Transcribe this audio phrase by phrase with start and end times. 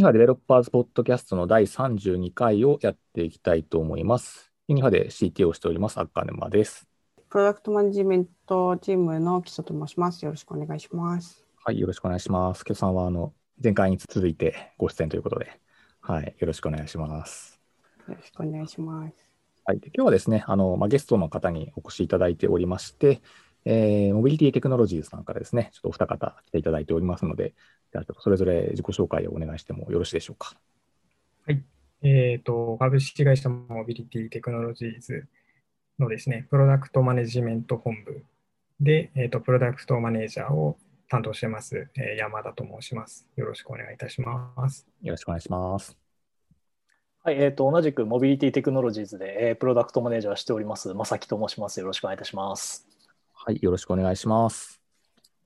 [0.00, 4.50] ユニファデベロッパーズポッドキャストの第32回をやっていきたいと思います。
[4.66, 6.88] ユニファで CT をしております、赤沼です。
[7.28, 10.24] プロダクトマネジメントチームの基礎と申します。
[10.24, 11.44] よろしくお願いします。
[11.66, 12.64] はい、よろしくお願いします。
[12.66, 15.60] 今日さんはあの前回に続いてご出演ということで、
[16.00, 17.60] はい、よろしくお願いします。
[18.08, 19.14] よろしくお願いします。
[19.66, 23.20] はい、で今日はですね、あのまあ、ゲストの方にお越しいただいておりまして、
[23.64, 27.54] えー、モビリティテクノロジーズさんからですね、ちょっとお二方来ていただいておりますので、
[27.92, 30.56] じゃあちょっとそれぞれ自己紹介をお願いしてもよろしいでしょうか。
[31.46, 31.62] はい。
[32.02, 35.26] えっ、ー、と、株式会社モビリティテクノロジーズ
[35.98, 38.24] のですね、プロダクトマネジメント本部
[38.80, 43.28] で、えっ、ー、と、プロダクトマネージャーを担当してます、えー、山田と申します。
[43.36, 44.86] よろしくお願いいたします。
[45.02, 45.98] よろしくお願いします。
[47.22, 51.80] はい、えーと、同じくモビリティテクノロジーズで、えー、プロダクトマネージャーしております、正木と申します。
[51.80, 52.89] よろしくお願いいたします。
[53.42, 54.82] はい、よろしくお願いします。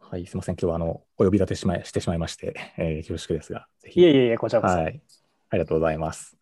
[0.00, 4.00] はい、すみません、今日はあのお呼び立てしましてしまいまして、えー、恐縮ですが、ぜひ。
[4.00, 4.74] いえいえ、こちらこそ。
[4.74, 5.00] はい、
[5.50, 6.36] ありがとうございます。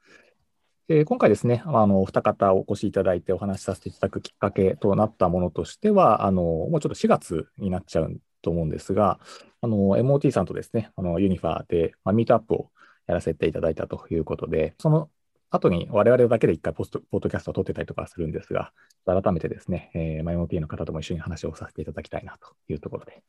[0.88, 9.20] えー、今回ですね、あのお二方お越しいただいてお話しさせていただくきっかけとなったものとしては、あのもうちょっと4月になっちゃうと思うんですが、
[9.60, 12.70] あの MOT さんとですね、あのユニファーで、まあ、ミートアップを
[13.06, 15.10] やらせていただいたということで、その
[15.52, 18.72] 後に我々だけで一回ポストポッドキャストを撮ってたりとかするんですが、
[19.04, 23.22] 改めてですね、えー、マイモ T の方とも一緒に話をさせていただきたいなというところで。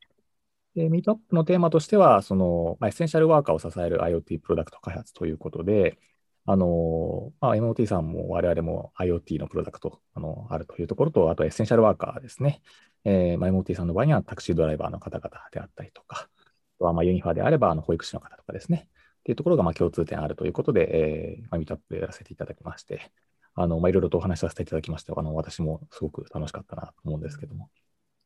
[0.75, 5.99] でミートアップのテーマとしては、その、まあ、エッセンシャルワーカーを支える IoT プロダクト開発ということで、
[6.45, 12.61] あの、まあ、MOT さんも我々も IoT のプロダクトあのあるというところと、あとエッセンシャルワーカーですね。
[13.05, 18.87] えー、まあ、MOT さんの場合にはタクシードライバーの方々であったりとか、あとはまあユニファーであればあの保育士の方とかですね。
[19.23, 23.11] っていうところがまあ共通点あるということで、えーまあ、ミートアップやらせていただきまして、
[23.55, 27.69] あのまあ、いろいろとお話しさせていただきまして、あの私もすごく楽しかったなと思うんですけども、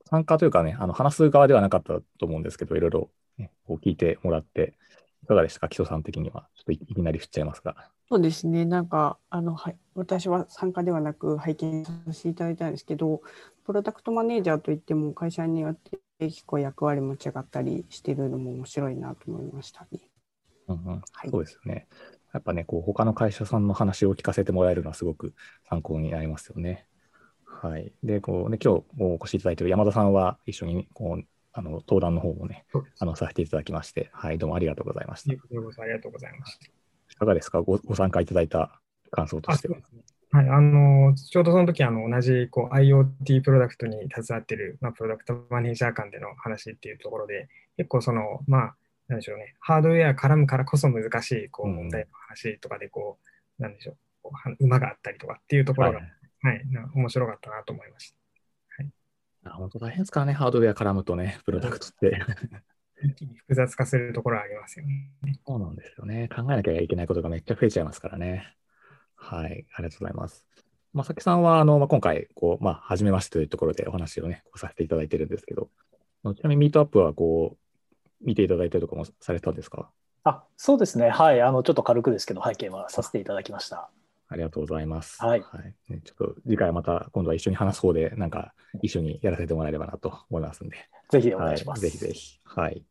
[0.09, 4.73] 参加というかね、あの話す側ではなかったと思うんですけど、いろいろ、ね、こう聞いてもらって、
[5.23, 6.47] いかがでしたか、基礎さん的には。
[6.55, 7.75] ちょっといきなり振っちゃいますが。
[8.09, 13.21] そうですね、なんかあの、はい、私は参加ではなく拝見させていただいたんですけど、
[13.65, 19.99] プロダクトマネージャーといっても会社によって結構役割も違ったりしてるのも面白いなと思いましたね。
[20.67, 21.87] うんうんはい、そうですよね。
[22.33, 25.33] やっぱね、こう他の会社さんの話を聞かせてもらえるのはすごく
[25.69, 26.85] 参考になりますよね。
[27.45, 27.93] はい。
[28.03, 31.23] で、こうね、今日お越しいただいている山田さんは一緒にこう
[31.53, 32.65] あの登壇の方もね、
[32.99, 35.31] あのさせていただきまして、はい、どうもありがとうございました。
[35.31, 36.65] ありがとうございました。
[36.65, 36.69] い
[37.15, 37.61] かがですか？
[37.61, 38.79] ご、ご参加いただいた
[39.09, 39.77] 感想としては。
[40.29, 47.47] はい、あのちょうどその時あの同じこう IoT プロダクトに携わっている、まあ、プロダクトマネージャー間での話っていうところで、
[47.77, 48.75] 結構その、まあ、
[49.07, 53.17] なんでしょうね、ハードウェア絡むからこそ難しいこう問題の話とかでこ
[53.59, 54.29] う、なんでしょう、
[54.59, 56.07] 馬があったりとかっていうところが、はい、
[56.43, 56.61] はい、
[56.93, 58.11] 面白かったなと思いまし
[58.73, 59.49] た。
[59.49, 62.19] はい、本当大変ですからね、ハードウェア絡むとね、プロダクトって。
[63.03, 65.11] 一気に複雑化するところありますよね。
[65.45, 66.27] そうなんですよね。
[66.29, 68.55] 考えなきゃいけないことがめっちゃ増えちゃいますからね。
[69.15, 70.47] はい、ありがとうございます。
[70.93, 75.69] まさきさんはあの、まあ、今回こう、まあ、初めましてというところでお話をね、こうさせていただいてるんですけど、
[76.35, 77.57] ちなみにミートアップはこう
[78.21, 79.89] 見ていただいたりとかもされたんですか？
[80.23, 83.89] あそうですね、はいあの、ちょっと軽くですけど、拝見はさせていただきました。
[84.29, 85.23] ありがとうございます。
[85.23, 85.41] はい。
[85.41, 90.75] はい、ちょっと次回また今度は一緒に話す方で、なんか一緒にやらせてもらえればなと思いますんで。
[91.11, 91.79] ぜひお願いします。
[91.79, 92.39] はい、ぜひぜひ。
[92.43, 92.83] はい。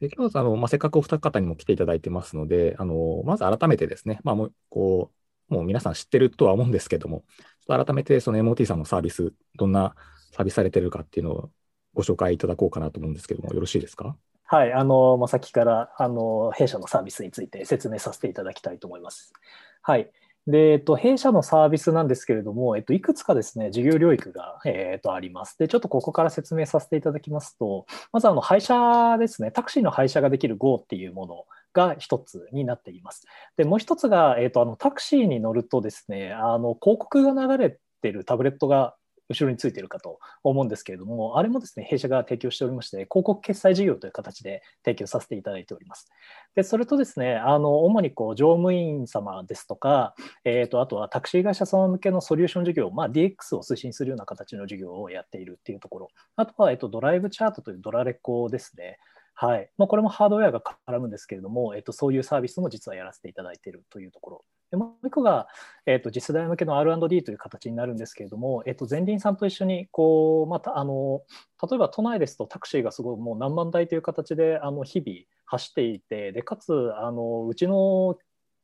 [0.00, 5.10] で今日はあの、まあ、せっかくお二方にも来ていただいてますので、あのまず改めてですね、まあ、もうこ
[5.50, 7.24] うもう皆さん知ってるとは思うんですけども、
[7.66, 9.94] 改めてその MOT さんのサービス、どんな
[10.32, 11.50] サービスされてるかっていうのを
[11.94, 14.14] ご紹介いただこうかなと思うんですけども、よろしいですか？
[14.52, 19.32] はい、あの、まあ、先からあの弊社のサービスについて説明させていただきたいと思います。
[19.80, 20.10] はい。
[20.48, 25.56] で、えっと、弊社のサービスなんですけれども、えっと、いくつかですね、事業領域が、えっと、あります。
[25.56, 33.28] で、ちょっとここから説明させていただきますと、まず、あの、配車ですね、タクシーの配車ができる GO っていうものが一つになっています。
[33.56, 38.96] で、もう一つが、えっと、あの、タクシーに乗るとですね、あの、広告が流れてるタブレットが
[39.30, 46.08] 後ろについているかと思うんですけれども、あれもですね、弊社が提供しておりまして、広告決済事業という形で提供させていただいております。
[46.56, 50.14] でそれとですね、あの主にこう乗務員様ですとか、
[50.44, 58.98] えーと、あとはタクシー会社様向けのソリューション事業、まあ、DX を推進するような形の事業をやっているっていうところ、あとは、えーと、ドライブチャートというドラレコですね。
[59.34, 64.44] はいまあ、これもハードウェアが絡むんですけれども、えっと、そういうサービスも実はやらせていただいているというところ。
[64.70, 65.48] でもう一個が、
[65.86, 71.22] えっと、次世代向けの R&D という形になるんですけれども、えっと、前輪さんと一緒にこう、またあの
[71.62, 78.16] 例えば都内ですとタクシーがすごいもう何万台という形であの日々走っていて、でかつあのうちの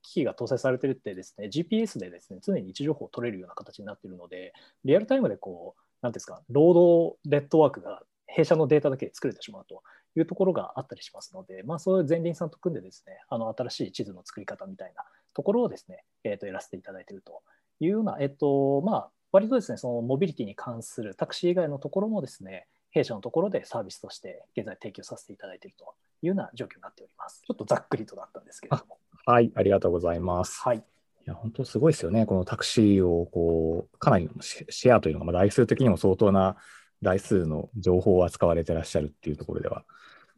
[0.03, 4.53] 機器が搭載されてるってですね GPS でですね常に位置情報を取れるような形になっているので
[4.85, 9.83] リアルタイムでこう何ですかロードネットワークが弊社のデータだけで作れてしまうと
[10.17, 15.05] いうところがあったりしますので、まあ、そういう前輪さんと組んでですね、あの新しい地図の作り方みたいな
[15.37, 17.43] ところをですね、えー、とやらせていただいていると
[17.79, 25.93] いうような、えっ、ー、と、まあ、割とですね、そのモビリティに関するタクシー以外のところもですね、弊社のところでサービスとして現在提供させていただいていると
[26.23, 27.43] いうような状況になっております。
[27.47, 28.97] ちょっとざっくりとだったんですけれども。
[29.27, 30.59] はい、ありがとうございます。
[30.63, 30.79] はい。
[30.79, 30.81] い
[31.27, 32.25] や、本当すごいですよね。
[32.25, 36.57] このタクシーを、こう、かなりシェアというのが、まあ、台数的にも相当な
[37.03, 39.85] 台数の情報を扱われてらっしゃるっていうところでは。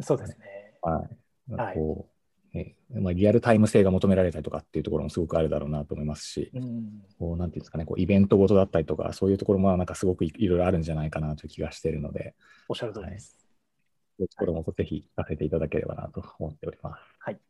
[0.00, 0.74] そうですね。
[0.82, 1.08] は
[1.50, 1.54] い。
[1.54, 2.17] はい、こう
[2.54, 12.34] えまあ、リアルタイム性が求められたりとかっていうところもすごくあるだろうなと思いますし、うん、こうなんていうんですかね、こうイベントごとだったりとか、そういうところもなんかすごくいろいろあるんじゃないかなという気がしているので、
[12.68, 13.36] おっしゃる通りです。
[14.18, 17.00] そういうところもぜひ聞かせていただければなと思っております。
[17.20, 17.34] はい。
[17.34, 17.40] よ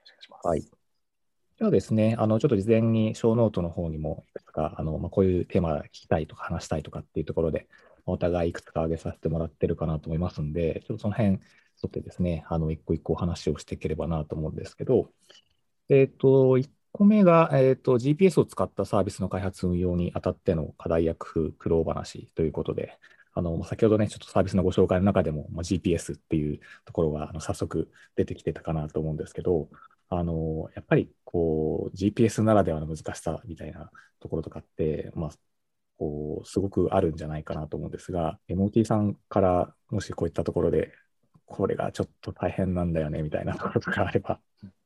[0.00, 0.46] ろしくお願いします。
[0.48, 0.60] はい。
[0.60, 7.66] じゃあですね、あのちょっと事前にショーノートの方にもいくつかあの、まあ、こういうテーマ聞きたいとか話したいとかっていうところで、
[8.06, 11.40] お互いいくつか挙げさせてもらってるかなと思いますんで、ちょっとその辺、
[11.82, 15.10] 沿ってですね、あの一個一個お話をしていければなと思うんですけど、
[15.88, 22.98] えっ、ー、と、1個目が、えーと、GPS を使ったサービスの開発運用にあたっての課題役苦労話ということで、
[23.34, 29.68] あの先ほどね、ちょっとサービスのご紹介の中でも、まあ、GPS っていうところがあの早速出てきてたかなと思うんですけど、
[30.08, 33.90] あのやっぱりこう GPS ならではの難しさみたいな
[34.20, 35.30] ところとかって、まあ、
[35.98, 40.92] こうすごくあるんじゃないかなと思うんですが、MOT さんからもしこういったところで、
[41.46, 44.38] これがちょっと大変なんだよねみたいなところとかあれば。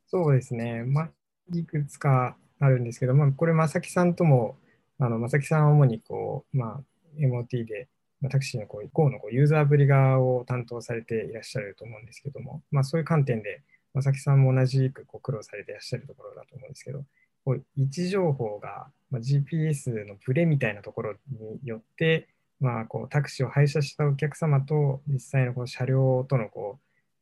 [0.06, 1.10] そうですね、まあ、
[1.52, 4.56] いくつかあるんですけど、まあ、これ、正木さんとも、
[4.98, 6.80] あの正木さんは主にこう、まあ、
[7.18, 7.88] MOT で
[8.20, 13.62] まあ、タクシーのこう GO のこうユーザーぶり側を担当されていらっしゃると思うんですけども、まあ、そういう観点で、
[13.94, 17.04] 正木さんも同じくこう苦労されていらっしゃるところだと思うんですけど、
[17.44, 22.28] こう位置情報が、まあ、GPS のブレみたいなところによって、
[22.60, 26.78] まあ、こうタクシーを配車したお客様と実際のこう車両とのこ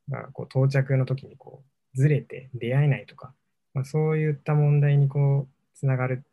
[0.08, 1.62] うがこう到着の時にこ
[1.94, 3.32] うずれて出会えないとか、
[3.74, 6.24] まあ、そういった問題にこうつながる、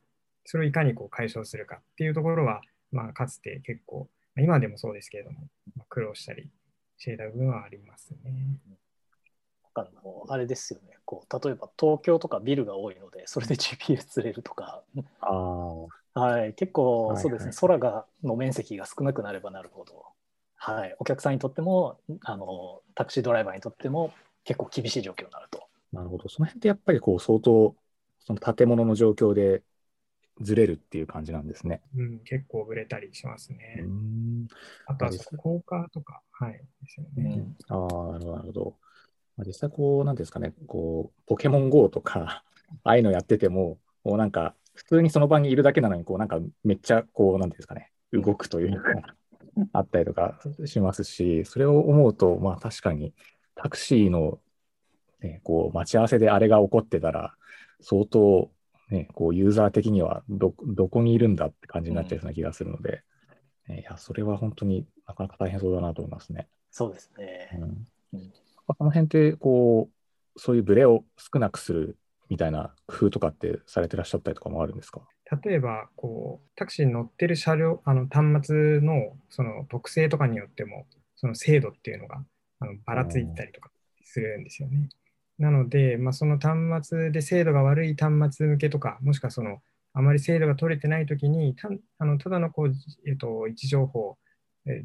[0.46, 2.62] それをいかにこう解消するかっていうところは、
[2.92, 5.48] まあ、かつて結構今でもそうですけれども、
[5.90, 6.50] 苦労したり
[6.98, 8.60] していた部分はありますね。
[9.78, 10.98] あのあれですよね。
[11.04, 14.84] こう例えば東京とかビルが多いのでそれで GPS 釣れるとか
[16.16, 20.06] はい、結構そうですね、はいはい、空がの面積が少なくなればなるほど、
[20.56, 24.14] はい、お客さんにとってもあのタクシードライバーにとっても
[24.46, 25.68] 結構厳しい状況になると。
[25.92, 26.30] なるほど。
[26.30, 27.76] その辺ってやっぱりこう相当
[28.20, 29.62] その建物の状況で
[30.42, 31.82] ずれるっていう感じなんですね。
[31.96, 33.84] うん、結構ぶれたりしますね。
[34.86, 37.46] あとは効果とか、はい、ですよね。
[37.70, 38.76] うん、ああ、なるほど、なるほど。
[39.38, 42.44] まあ、実際、こう、なんですかね、こう、ポケモン GO とか、
[42.84, 49.16] ああいうのやってても、こうなんか、普通にその場にいるだけなのに、こう、なんか、めっちゃ、こう、なんていうんですかね、動くというか、
[49.74, 53.14] あったりとかしますし、それを思うと、まあ、確かに、
[53.56, 54.40] タクシーの、
[55.22, 57.36] ね、こう、待ち合わせであれが起こってたら、
[57.82, 58.52] 相当、
[58.90, 63.02] ね、こうユーザー的にはどどこにいるんだって感じになっちゃうような気がするので、
[63.70, 66.48] うん、いや、それは本当になかなか大変そうだなと思いますね。
[66.70, 67.50] そうですね。
[67.54, 68.34] うん、うん、
[68.68, 69.90] この辺って、こ
[70.36, 71.98] う、そういうブレを少なくする
[72.30, 75.02] みたいな工夫とかってされてらっしゃったりとかもあるんですか？
[75.44, 80.86] 例えばこう、タクシーに乗ってる車両、あの端末のその特性とかによっても、
[81.16, 82.24] その精度っていうのが
[82.60, 83.72] あのばらついたりとか
[84.04, 84.90] するんですよね。
[85.40, 89.62] なので、まあ、その端末で精度が悪い端末向けとか、もしくはその
[89.94, 92.74] あまり精度が取れてないときに、たあのただのこう、
[93.08, 94.18] えっと、位置情報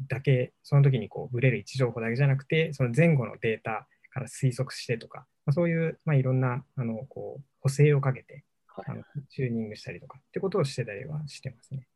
[0.07, 11.87] だけ、その時にこうブレる位置情報だけじゃなくて、その前後のデータから推測してとか、まあ、そういう、まあ、いろんなあのこう補正をかけて、はい、あのチューニングしたりとかってことをしてたりはしてますね。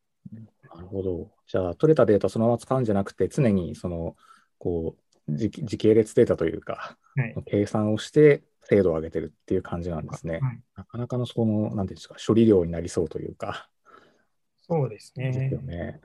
[0.74, 1.30] なるほど。
[1.46, 4.16] じゃあ、取れたデータそのまま使うんじゃなくて、常にその
[4.58, 4.96] こ
[5.28, 10.40] う時時系列データというか、はい、計算をして精度を上げてるっていう感じなんですね。
[10.40, 13.68] はい、なかなかのその、なんていうんですか、処理量になりそうというか。
[14.62, 15.30] そうですね。
[15.30, 16.00] ですよね。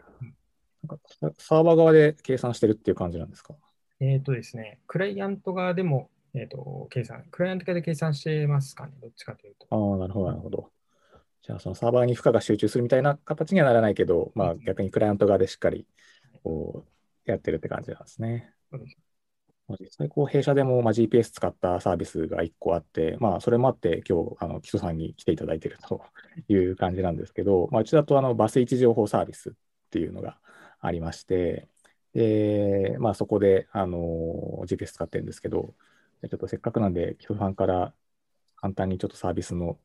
[0.83, 1.03] なんか
[1.37, 3.55] サーバー側で計算してるっていう感じなんですか？
[4.01, 9.67] えっ、ー、とですね、クライアント側でも、えーと、計算、クライアント側で計算してますかね、どっちかというと。
[9.69, 10.71] ああ、なるほど、なるほど。
[11.43, 15.85] じゃあ、そのサーバーに負荷が集中するみたいな形にはならないけど、まあ、逆にクライアント側でしっかり
[16.43, 16.85] こ
[17.27, 18.51] うやってるって感じなんですね。
[18.71, 18.97] そうです
[19.79, 26.01] 実際こう弊社でもまあ GPS 使ったサービスが1個あって、まあ、それもあって今日あの基礎さんに来ていただいていると
[26.49, 29.53] いう感じなんですけど、まあ、うちだとあのバス位置情報サービスっ
[29.89, 30.39] ていうのが
[30.81, 31.69] ありまして、
[32.13, 35.73] でまあ、そこであの GPS 使ってるんですけど、
[36.29, 37.93] ちょっとせっかくなんで基礎さんから
[38.57, 39.77] 簡単にちょっとサービスの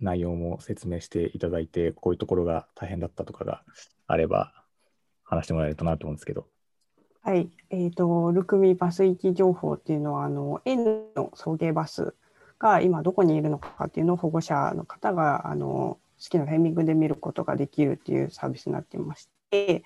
[0.00, 3.62] 内容も説明していただいて、こういうところが大変だったとかが
[4.06, 4.52] あれば
[5.22, 6.46] 話してもらえるとなと思うんですけど。
[7.22, 10.84] はい、えっ、と、ルクミバス行き情報っていうのは、あの、園
[11.14, 12.14] の送迎バス
[12.58, 19.84] が今どこにいるのかっていうのを保護者の方が、あの、好きなタイミングで見ることができるっていうサービスになってまして、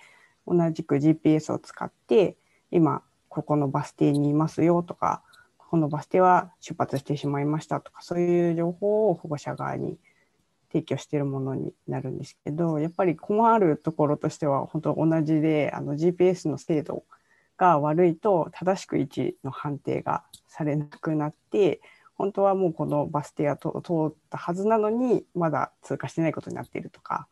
[0.49, 2.37] 同じく GPS を使って、
[2.71, 5.23] 今、ここのバス停にいますよとか、
[5.59, 9.99] ここのバス停は出発してしまいましたとか、そういう情報を保護者側に
[10.73, 17.05] 提供しているものになるんですけど、やっぱり困るところとしては、本当同じで、あの GPS の精度
[17.57, 21.81] が悪いと、正しく位置の判定がされなくなって、
[22.15, 23.69] 本当はもうこのバス停は通
[24.09, 27.29] ったはずなのに、まだ通過してないことになっているとか、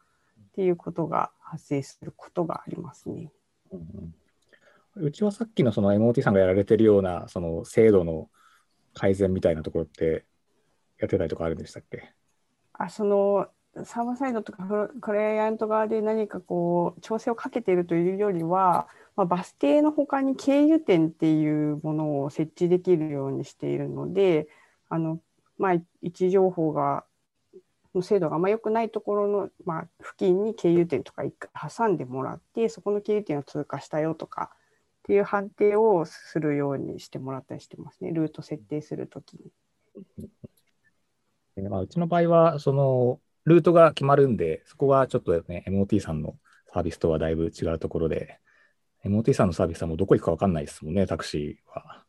[0.50, 3.32] っていうことが発生することがありますね。
[3.72, 4.14] うん
[4.98, 8.30] うちはさっきのその MOT さんがやられてるような、その制度の
[8.94, 10.24] 改善みたいなところって、
[10.98, 12.14] やってたりとかあるんでしたっけ？
[12.72, 13.46] あその
[13.84, 24.48] サーバーサイドとかクライアント側で何かこう調整をかけているというよりは、まあ、バス停の他に経由点っていうものを設置できるようにしているので
[24.88, 25.20] あの、
[25.58, 27.04] まあ、位置情報が
[27.96, 34.58] の精度があんま良くないところの、まあ、付近に経由点とか一回挟んでもらってそこの経由点を通過したよとかっ
[35.04, 39.50] ていう判定をするようにしてもらったりしてますねルート設定するときに。
[41.62, 46.36] でまあ、うちの場合は、その、ルートが決まるんで、そこがちょっとね、MOT さんの
[46.72, 48.38] サービスとはだいぶ違うところで、
[49.04, 52.04] MOT さんのサービスはもうどこ行くか分かんないですもんね、タクシーは。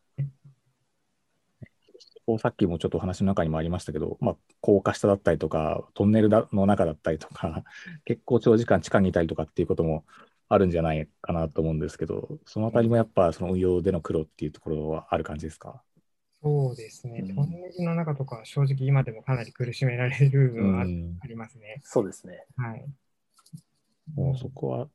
[2.27, 7.63] こうさっきもちょっとお話の中にもありましたけど、まあ、高架下だったりとか、トンネルだの中だったりとか、
[8.03, 10.03] 結構長時間地下にいたりとかっていうことも
[10.49, 15.81] あるんじゃないかなと思うんですけど、そのあたりもやっぱその運用での苦労っていうところはある感じですか？
[16.43, 17.31] そうですねう。
[17.31, 20.81] んトンネルの中とかは正直今でもかなり苦しめられる部分は
[21.21, 21.79] ありますね。
[21.83, 22.45] そうですね。
[22.57, 22.85] はい。
[24.15, 24.89] もうそこは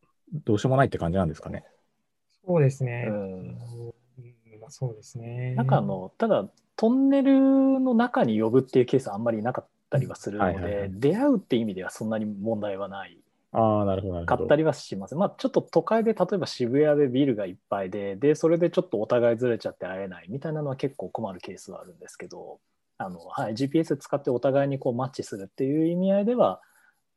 [0.44, 1.64] どうしようもないって感じなんですかね？
[2.44, 3.06] そうですね。
[3.08, 3.92] うんうん
[4.62, 5.54] まあ、そうですね。
[5.56, 13.18] なんかあの、ただ、トンネルの中に呼ぶっていうケースはあんまりなかったりはするのはいはいはいで、出会うって意味ではそんなに問題はない
[13.52, 14.38] ああ、なるほど、なるほど。
[14.38, 15.14] かったりはします。
[15.14, 22.60] まあ、ちょっと都会で例えば渋谷でビルがいっぱいで、で、それでちょっとお互いずれちゃって会えないみたいなのは結構困るケースはあるんですけど、
[22.96, 26.62] あの、はい、GPS 使ってお互いにこうマッチするっていう意味合いでは、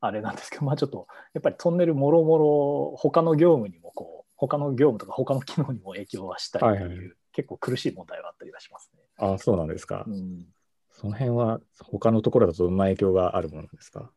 [0.02, 9.02] あれなんですけど、まあちょっと、やっぱりトンネルもろもろ、他の業務にもこう、他の業務とか他の機能にも影響はしたりっていう、結構苦しい問題はあったりはしますね。
[9.18, 10.06] ああ、そうなんですか。
[10.08, 10.46] うん
[10.98, 14.10] その辺は他のところだとどんな影響があるものなんですか？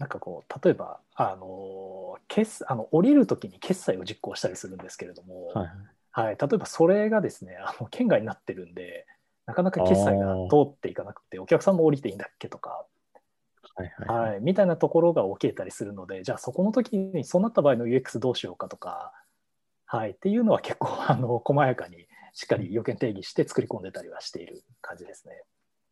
[0.00, 5.76] なんかこう例えばあの決あの降りるときに決済を実行したりするんですけれども、はいはい。
[6.10, 9.06] はい、例えばそれがですねあの県外になってるんで
[9.46, 12.84] なかなか決済が通っていかなくてお客さんも降りていいんだっけとか、
[13.76, 14.30] はいはい。
[14.32, 19.12] はい、みたいなところが起きたりするのでじゃあそこの時にそうなった場合の UX どうしようかとか、
[19.86, 22.07] はい、っていうのは結構あの細やかに
[22.38, 25.42] しっかり要件定義して作り込んでたりはしている感じですね。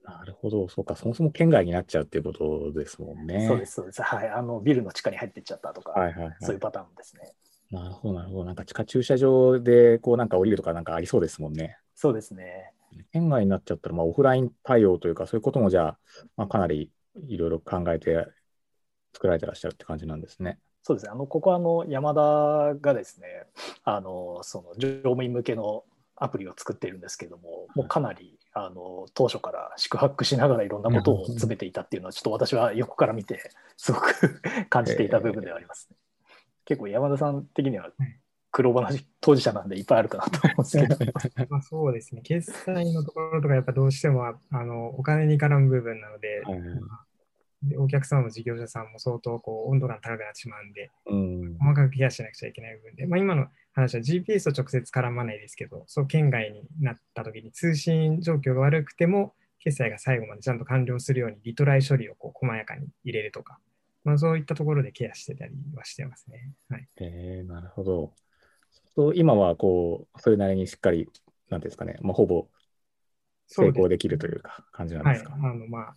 [0.04, 0.68] なるほど。
[0.68, 0.94] そうか。
[0.94, 3.48] そもそも県外になっちゃうっていうことですもんね。
[3.48, 4.00] そうですそうです。
[4.00, 6.36] はい、あのビルの地下に入っていっちゃったとか、はいはいはい。
[6.40, 7.32] そういうパターンですね。
[7.72, 8.44] なるほど、なるほど。
[8.44, 11.78] なんか地下駐車場でこうなんか降りるとかなんかありそうですもんね。
[11.96, 12.70] そうですね。
[13.12, 15.98] 県外になっちゃったら、まあ、オフライン対応というか、そういうこともじゃあ、
[16.36, 16.92] まあ、かなり
[17.26, 18.28] いろいろ考えて
[19.12, 20.60] 作られてらっしゃるって感じなんですね。
[20.84, 21.10] そうですね。
[21.10, 23.26] あのここはあの山田がですね、
[23.82, 25.82] あのその乗務員向けの
[26.16, 35.96] アプリを作っているんですけども、もうかなりあの当初から宿泊しながらいろんなことを詰めていたっていうのは、ちょっと私は横から見て、すごく 感じていた部分ではありますね。
[36.64, 37.90] 結構山田さん的には
[38.50, 41.46] 苦労話当事者なんでいっぱいあるかなと思うんですけど。
[41.50, 42.22] まあ、そうですね。
[42.22, 46.42] 決済のところとかやっぱどうしてもあのお金に絡む部分なので、
[47.78, 51.58] お客様も事業者さんも相当こう温度が高くなってしまうんで、うん。
[51.58, 63.58] 細かくケアしなくちゃいけない部分で、まあ、今の話は GPS と直接絡まないですけど、そう県外になった時に通信状況が悪くても、決済が最後までちゃんと完了するようにリトライ処理をこう細やかに入れるとか、
[64.04, 66.52] まあ、そういったところでケアしてたりはしてますね。
[66.68, 68.12] はい、えー、なるほど。
[68.94, 71.08] そう今はこう、それなりにしっかり、
[71.50, 72.46] なんですかね、まあ、ほぼ
[73.48, 75.34] 成功できるというか感じなんはい、ですか？
[75.34, 75.94] あのまあ、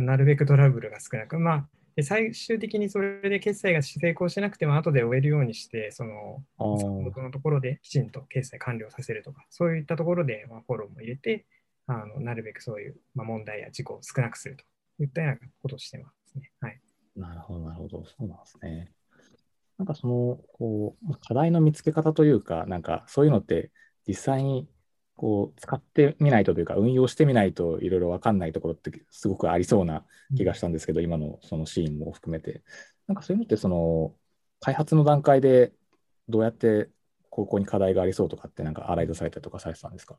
[0.00, 6.80] なるべくトラブルが少なく、まあ、で最終的にそれで決済が成功しなくても後で終えるようにして、そのあー
[7.14, 11.46] そのところできちんと決済完了させるとか、そういったところでまあフォローも入れて、
[11.86, 14.64] あのなるべくそういうまあ問題や事故を少なくすると
[15.02, 16.50] いったようなことをしてますね。
[16.60, 16.80] はい。
[17.16, 18.04] なるほど、なるほど。
[18.04, 18.90] そうなんですね。
[19.78, 23.70] なんかその、こう、まあ課題の見つけ方というか、なんかそういうのって
[24.06, 24.68] 実際に
[25.16, 30.04] こう使ってみないとというか、運用してみないといろいろわかんないところってすごくありそうな
[30.36, 32.62] 気がしたんですけど、今のそのシーンも含めて。
[33.06, 34.14] なんかそういうのってその、
[34.60, 35.72] 開発の段階で
[36.28, 36.88] どうやって
[37.28, 40.18] ここに課題がありそうとかってなんか洗い出されたりとかされてたんですか？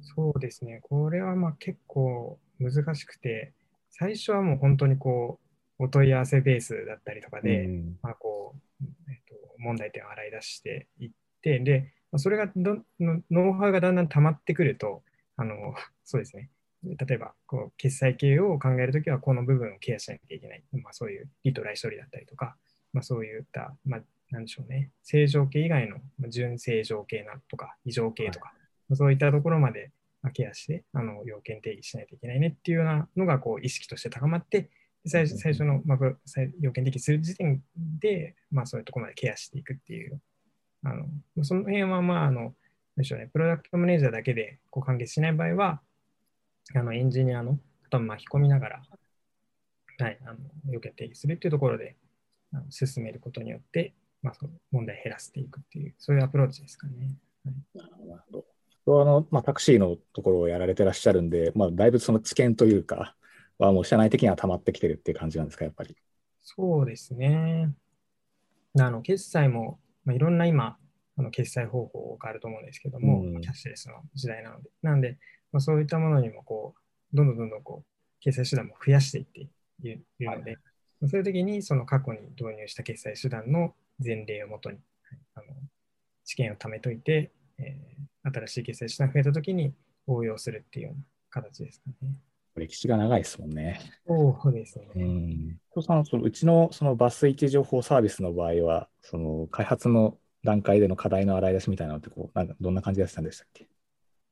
[0.00, 0.80] そうですね。
[0.82, 3.52] これはまあ結構難しくて、
[3.90, 5.40] 最初はもう本当にこ
[5.78, 11.10] う、お問い合わせベースだったりとかで、うんまあこう、えっと、問題点を洗い出していっ
[11.42, 15.02] て、で、まあそれがどのノウハウがだんだん溜まってくると、
[15.36, 16.50] あの、 そうですね。
[16.84, 20.64] 例えば、こう、決済系を考えるときは、この部分をケアしなきゃいけない。
[20.72, 22.56] まあ、そういうリと来処理だったりとか、
[22.92, 24.02] まあ、そういった、まあ、
[24.32, 24.90] なんでしょうね。
[25.02, 28.52] 正常系以外のまあ準正常系なとか、異常系とか、
[28.88, 29.92] まあそういったところまで
[30.22, 34.70] まあケアして、あの、要件定義しないといけないねっていうようなのが、こう、意識として高まって、
[35.04, 35.98] で最初最初の、まあ、
[36.60, 40.20] 要件定義する時点で、まあ、そういうところまでケアしていくっていう、
[40.84, 42.54] あの、その辺は、まあ、あの、
[42.96, 45.80] でしょうね、プロダクトマネージャーだけでこう完結しない場合は、
[46.74, 47.58] あのエンジニアの
[47.90, 48.82] 方も巻き込みながら、
[49.98, 51.96] はい、あの要件定義するっていうところで
[52.52, 57.16] あの進めることによって、まあ、その問題を減らしていくっていう、そういうアプローチですかね。
[57.74, 58.44] なるほ
[58.84, 59.02] ど。
[59.02, 63.16] あのまあ、タクシーのところをやられてらっしゃるんで、まあ、だいぶその知見というか、
[63.58, 65.96] はもう社内的には溜まってきてるっていう感じなんですか、やっぱり？
[66.42, 67.72] そうですね。
[68.78, 70.76] あの決済も、まあ、いろんな今、
[71.16, 73.40] あの決済方法があると思うんですけども、うん。
[73.40, 75.18] キャッシュレスの時代なので、なんで、
[75.52, 76.74] まあ、そういったものにもこ
[77.12, 79.40] う、どんどんどんどんこう決済手段も増やしていって
[79.82, 80.52] いるので、
[81.00, 85.46] まあそういう時にその過去に導入した決済手段の前例をもとに、はいあの
[86.24, 89.74] 知見を貯めといて、えー新しい決済手段が増えた時に
[90.06, 92.14] 応用するっていうような形ですかね。
[92.56, 93.80] 歴史が長いですもんね。
[94.06, 94.88] そうですね。
[94.94, 95.58] うん。
[95.76, 103.68] 伊さんそのうちのそのバス位置情報サービスの場合は、その開発の段階での課題の洗い出しみたいなのってこうなんかどんな感じでやってたんでしたっけ？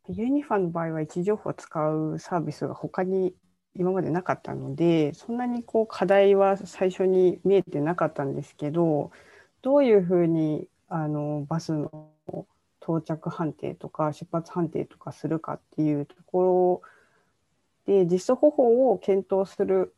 [0.08, 3.34] ユニファの場合は位置情報を使うサービスが他に
[3.76, 9.12] 今までなかったのでそんなにこう課題は最初に見えてなかったんですけど
[9.62, 12.10] どういうふうにあのバスの
[12.82, 16.82] 到着判定とか出発判定とかするかっていうところ
[17.90, 19.92] で実装方法を検討する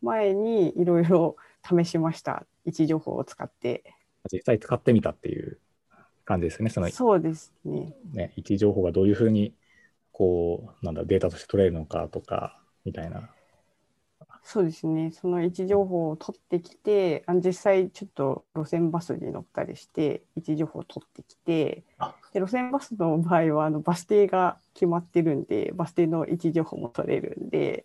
[0.00, 3.94] 前にいろいろ試しました位置情報を使って
[4.32, 5.58] 実際使ってみたっていう
[6.24, 6.70] 感じですね。
[6.70, 9.54] そのそうですねね、位置情報がどういうふうに
[10.10, 13.28] こうなんだデータとして取れるのかとかみたいな。
[14.50, 27.84] そうですね、その位置情報を取ってきて、あの実際ちょっと路線バスに乗ったりして、位置情報を取ってきてあ、で路線バスの場合はあのバス停が決まってるんで、バス停の位置情報も取れるんで、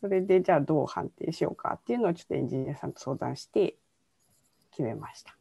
[0.00, 3.76] それでじゃあどう判定しようかっていうのをちょっとエンジニアさんと相談して
[4.70, 5.39] 決めました。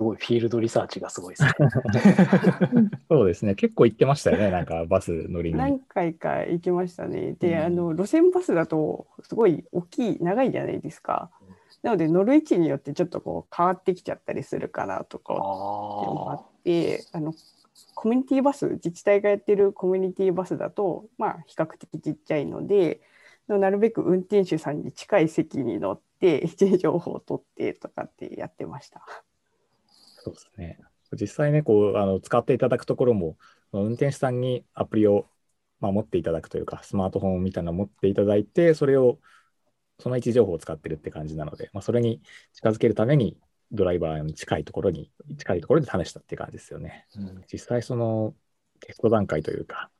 [0.00, 1.52] すごい、フィールドリサーチがすごいですね。
[3.10, 5.58] そうですね、結構行ってましたよね、なんかバス乗りに。
[5.58, 7.36] 何回か行きましたね。
[7.38, 11.30] で、うんあの路線バスだとすごい大きい長いじゃないですか。
[11.82, 17.34] なので乗る位置によってちょっとこう変わってきちゃったりするかなとかっていうのもああってあの
[17.94, 23.00] コミュニティバス自治体がやってるコミュニティバスだとまあ比較的ちっちゃいので
[23.48, 29.02] なるべく運転手さんに近い席に乗って 位置情報を取ってとかってやってました。
[30.22, 30.78] そうですね。
[31.12, 33.36] 実際ね、こうあの使っていただくところも、
[33.72, 35.26] 運転手さんにアプリを、
[35.80, 39.18] まあ、持っていただくというか、スマートフォンみたいなのを持っていただいて、それを、
[39.98, 42.20] その位置情報を使ってるって感じなので、まあ、それに
[42.52, 43.38] 近づけるために、
[43.72, 47.06] ドライバーに近いところに、近いところで試したっていう感じですよね。
[47.16, 48.34] ーうん実際、その
[48.80, 49.90] テスト段階というか、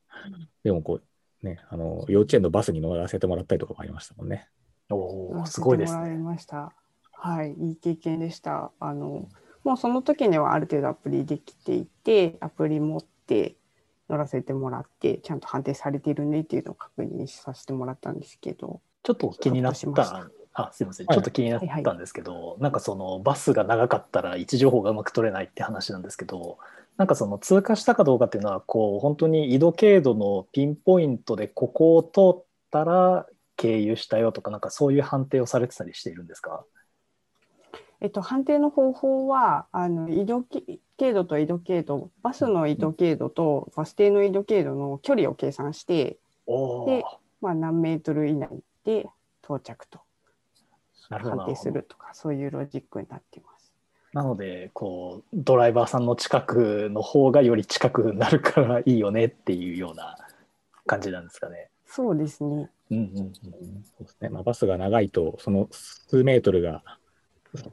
[0.65, 1.01] でもこ
[1.43, 4.49] う、ね、あの幼稚園のバスに乗らせてもらったりとかもありましたもんね。
[4.91, 6.19] おー乗せてすごいですもらいね。
[6.19, 6.75] ました。
[7.13, 8.73] はい、いい経験でした。
[8.81, 9.29] あの
[9.65, 13.57] もうその時にはある程度アプリできていて、アプリ持って
[14.09, 21.17] 乗らせてもらって、ちゃんと判定されてるねっていうのを確認させてもらったんですけど、ちょっと気になった、あすいません、はい。
[21.17, 26.59] ちょっと気になったんですけど、なんかそのバスが長かったら位置情報がうまく取れないって話なんですけど、
[26.97, 36.65] なんかその通過したかどうかっていうのは、こう本当に緯度経度のピンポイントでここを通ったら経由したよとか、なんかそういう判定をされてたりしているんですか？
[38.01, 40.43] えっと、判定の方法はあの移動
[40.97, 47.05] 経度と移動経度バスの移動経度とバス停の移動経度の距離を計算して、おでー
[47.41, 48.49] まあ、何メートル以内
[48.85, 49.07] で
[49.45, 50.01] 到着と
[51.09, 53.73] 判定するとかそういうロジックになっています。
[54.13, 60.17] なのでこうドライバーさんの近くの方がより近くなるからいいよねっていうような
[60.87, 61.69] 感じなんですかね。
[61.87, 62.71] そうですね。
[62.91, 63.41] うんうんうんそ
[64.01, 66.83] うですねまあ、バスが長いと、その数メートルが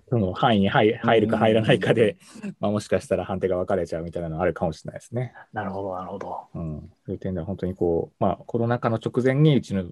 [0.09, 2.17] その範囲に入入るか入らないかで、
[2.59, 5.33] まあ、もしかしたら判定が分かれちゃうみたいなのあるかもしれないですね。
[5.53, 6.39] なるほどなるほど。
[6.55, 9.83] うん、そういう点では本当にこう、まあ、コロナ禍の直前にうちの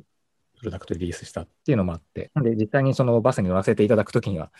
[0.59, 4.51] プロダクトリリースしたっていうのもあって、なんで実際にそのバスに乗らせていただくときには、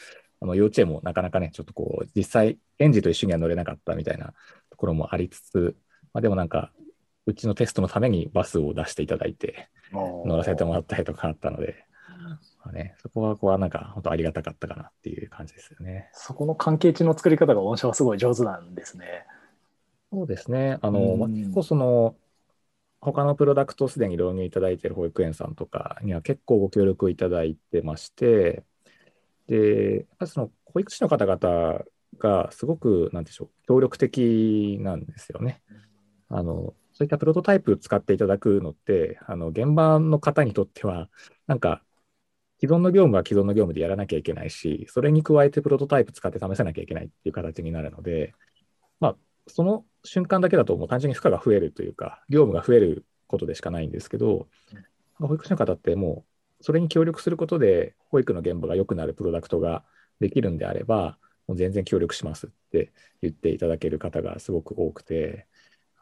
[0.41, 4.33] あの幼稚園もなかなかね、ちょっとこう、実際、園児と一緒には乗れなかったみたいな
[4.69, 5.75] ところもありつつ、
[6.13, 6.71] まあ、でもなんか、
[7.25, 11.84] うちのテストのためにバスを出していただいて、乗らせてもらったりとかあったので、まあ
[12.71, 16.09] ね、そこはこうなんか本当ありがたかったかなっていう感じですよね。
[16.13, 19.25] そこの関係値の作り方が御社はすごい上手なんですね。
[20.11, 20.79] そうですね。
[20.81, 22.15] あの、まあ、結構その、
[23.01, 28.63] 他のプロダクトをすでに導入いただいている保育園さんとかには結構ご協力いただいてまして、
[29.47, 31.85] で、やっぱその保育士の方々
[32.17, 35.61] がすごく、なんでしょう、協力的なんですよね。
[36.29, 41.09] あの、そういったプロトタイプ使っていただくのって、あの、現場の方にとっては、
[41.47, 41.83] なんか、
[42.65, 48.33] 既存の業務は既存の業務でやらなきゃいけないし、それに加えてプロトタイプ使って試さなきゃいけないっていう形になるので、
[48.99, 49.15] まあ、
[49.47, 54.47] その瞬間だけだともう単純に負荷が増えるというか、業務が増えることでしかないんですけど、
[55.19, 56.25] 保育士の方っても
[56.59, 59.83] う、それに協力することで、保育の現場が良くなるプロダクトが
[60.19, 65.45] できるんであれば、もう全然協力しますって言っていただける方がすごく多くて、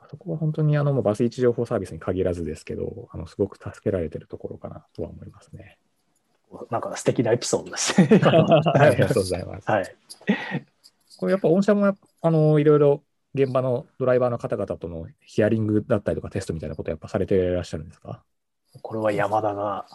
[0.10, 5.78] そこは本当にあのもうバス位置情報サービスに限らずですけど、あのすごく助けられてるところかなとは思いますね。
[6.70, 8.08] なんか素敵なエピソードですね。
[8.24, 9.66] ありがとうございます。
[9.70, 9.96] はい。
[11.18, 18.24] これやっぱ御社もあのいろいろ現場のドライバーの方々とのヒアリングだったりとかテストみたいなことやっぱされていらっしゃるんですか？
[18.82, 19.86] これは山田が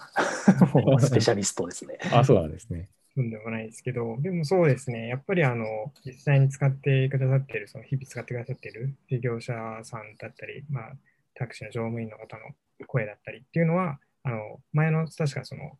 [1.01, 1.99] スペシャリストですね。
[2.12, 2.88] あ、そうなんですね。
[3.14, 10.92] とんでもないですけど、でもそうですね、やっぱりあの実際に使ってくださっている、その日々使ってくださっている事業者さんだったり、まあ、
[11.35, 12.55] タクシーの乗務員の方の
[12.87, 15.77] 声だったりっていうのは、あの前の確かその、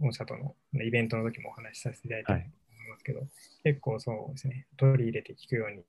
[0.00, 3.28] 御社とのイベントの時もお話しさせていただいたと思いますけど、はい、
[3.64, 5.82] 結構そうですね、取り入れて聞くように、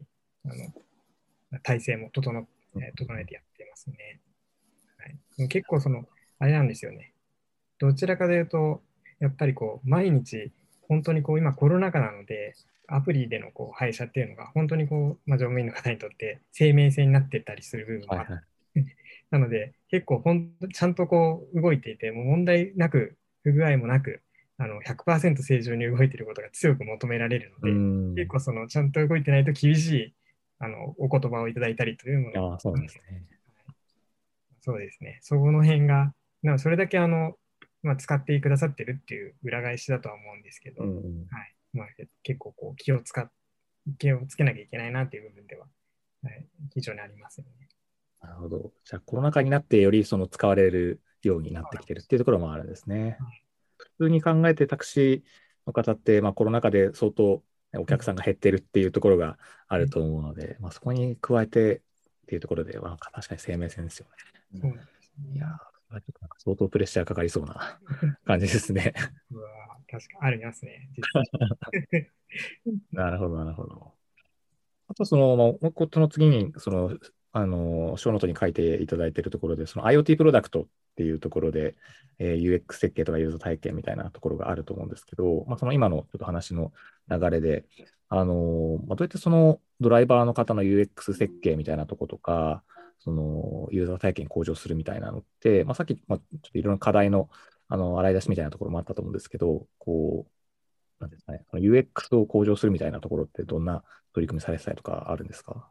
[0.45, 2.47] あの体制も整
[2.81, 4.19] え整えてやっていますね。
[5.37, 6.05] はい、結構その、
[6.39, 7.13] あれなんですよね。
[7.79, 8.81] どちらかというと、
[9.19, 10.51] やっぱりこう、毎日
[10.87, 12.55] 本当にこう今コロナ禍なので、
[12.87, 18.41] アプリでのこう配車っていうのが本当にこう、まあ、乗務員の方にとって生命線になってたりする部分があって、はい
[18.79, 18.95] はい、
[19.31, 24.21] なので結構ほんちゃんとこう動いていて、もう問題なく、不具合もなく、
[24.57, 30.15] あの100%正常に動いていることが強く求められるので、結構そのちゃんと動いてないと厳しい
[30.59, 33.23] あのお言葉をいただいたりというのが、そうですね。
[34.61, 35.19] そうですね。
[35.21, 37.35] そこの辺が、なそれだけあの
[37.83, 41.87] まあ、使ってくださってるっていう裏返しだとは思うんですけど、うんうん、はいまあ、
[42.23, 43.31] 結構こう気を使っ
[43.97, 45.67] 気をつけなきゃいけないなっていう部分では、
[46.23, 47.69] はい、非常にありますよね。
[48.21, 48.71] なるほど。
[48.83, 53.17] じゃあコロナ禍になってよりその使われるようになってきてるっていうところもあるんですね。
[53.77, 55.21] 普通に考えてタクシー
[55.67, 57.43] の方って、まあ、コロナ禍で相当
[57.75, 59.37] お客さんが減ってるっていうところが
[59.67, 61.81] あると思うので、うん、まあ、そこに加えてっ
[62.27, 64.07] ていうところでは確かに生命線ですよ
[64.53, 64.61] ね。
[64.63, 65.59] うん、いや
[66.37, 67.79] 相当プレッシャーかかりそうな
[68.25, 68.93] 感じですね。
[69.31, 70.89] うわ確かありますね。
[72.91, 73.93] なるほど、なるほど。
[74.89, 76.97] あと、その、まあ、この次に、その、
[77.37, 81.75] あの、ショーノートに書いていただいているところで、その IoT プロダクトっていうところで、
[82.17, 86.71] えー、UX 設計とかユーザー体験みたいなところがあると思うんですけど、まあ、その今のちょっと話の
[87.09, 87.65] 流れで、
[88.09, 92.63] あの、まあ、どうやってそのドライバーの方の UX 設計みたいなとことか、
[92.99, 97.29] そのユーザー体験向上するみたいなのって、まあ、さっき、まあ、ちょっといろんな課題の
[97.69, 105.69] あの洗い出しみたいなところもあったと思うんですけど、こう、なんですかね、UX を向上するみたいなところってどんな取り組みされてたりとかあるんですか？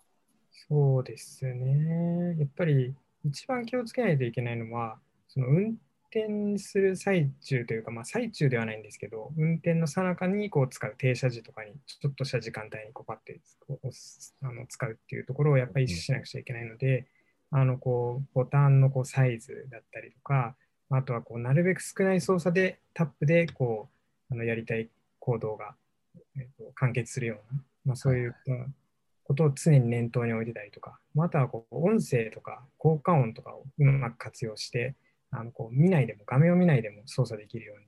[0.68, 2.36] そうですね。
[2.38, 4.98] やっぱり一番気をつけないといけないのは、
[5.28, 5.78] その運
[6.10, 13.88] 転する最中というか、まあ、最中ではないんですけど、運転の最中にこう使う停車時とかに、ちょっとした時間帯にこうパッてこう
[14.42, 17.06] あの使うっていうところをやっぱり意識しなくちゃいけないので、
[17.50, 20.56] あのこうボタンのこうサイズだったりとか、
[20.90, 23.88] あとはこうなるべく少ない操作でタップでこ
[24.30, 24.88] うあのやりたい
[25.20, 25.74] 行動が、
[26.36, 28.34] えー、と完結するような、まあ、そういう
[29.26, 34.94] ことを常に念頭に置いてたりとか、あとはこう音声とか効果音とかをうまく活用して、
[35.32, 37.86] あのこう見ないでも、画面を見ないでも操作できるように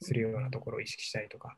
[0.00, 1.54] するようなところを意識したりとか、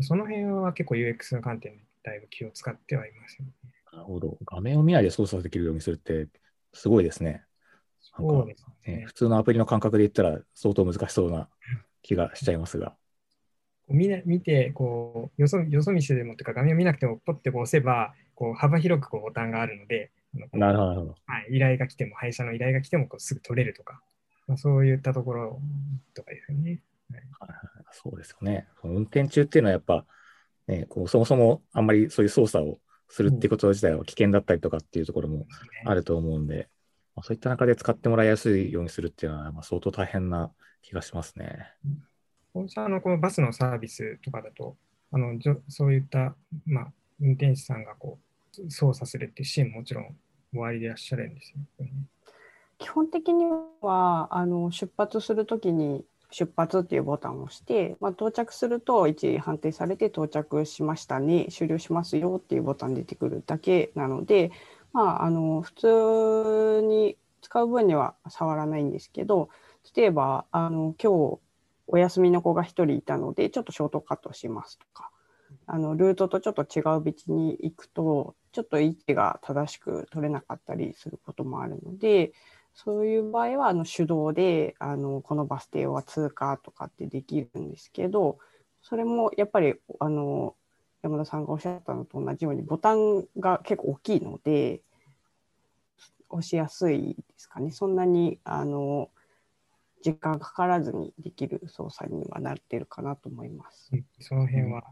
[0.00, 3.52] その辺は結構 UX の観点でだいぶ気を使ってはいますよね。
[3.92, 4.36] なるほど。
[4.44, 6.26] 画面を見ないで操作できるようにするって
[6.72, 7.44] すごいですね。
[8.00, 11.48] そうですね、普通のアプリの感覚で言ったら相当難しそうな
[12.02, 12.96] 気がしちゃいますが。
[13.88, 20.10] 見見てこうよそ、よそ見してでもというか、画面を見なくても、ポッてこう押せば、こう幅広くこうボタンがあるので、
[20.52, 24.00] なるほど、はい、依頼が来ても、配車の依頼が来てもこうすぐ取れるとか、
[24.46, 25.60] まあ、そういったところ
[26.14, 26.80] とかですよね。
[27.38, 27.50] はい、
[27.90, 28.66] そうですよね。
[28.82, 30.06] 運転中っていうのはやっぱ、
[30.66, 35.46] ね、こうそもそもあんまりそういう操作をするってこと自体は危険だったりとかっていうところも
[35.84, 36.68] あると思うんで、
[37.14, 41.68] まあ、そういった中で使ってもらいやすいようにするっていうのは、まあ、相当大変な気がしますね。
[42.54, 44.76] 本社のこのバスのサービスとかだと、
[45.10, 48.18] あのじょそういった、まあ、運転手さんがこ
[48.58, 50.16] う操作するっていうシーンももちろん
[50.52, 51.92] 終わりでいらっしゃるんですよ、ね。
[52.78, 53.44] 基本的に
[53.80, 64.50] はあの出発するときに出発っていうボタンを押して、まあ、到着すると位置判定されて到着しましたね終了しますよっていうボタン出てくるだけなので、
[64.92, 69.50] まあ、あの普通に使う分には触らないんですけど
[69.94, 71.38] 例えばあの今日
[71.86, 75.10] お休みの子が1人いたのでちょっとショートカットしますとか
[75.72, 82.32] あのルートとちょっと違う道に行くとちょっと位置が正しく取れなかったりすることもあるので
[82.74, 88.36] そういう場合はあの手動であのこのバス停は通過とかってできるんですけど
[88.82, 90.56] それもやっぱりあの
[91.02, 94.82] 山田さんがおっしゃったのと同じようにボタンが結構大きいので
[96.28, 99.08] 押しやすいですかねそんなにあの
[100.02, 103.90] 時間かからずにできる操作にはなってるかなと思います。
[104.20, 104.82] その辺は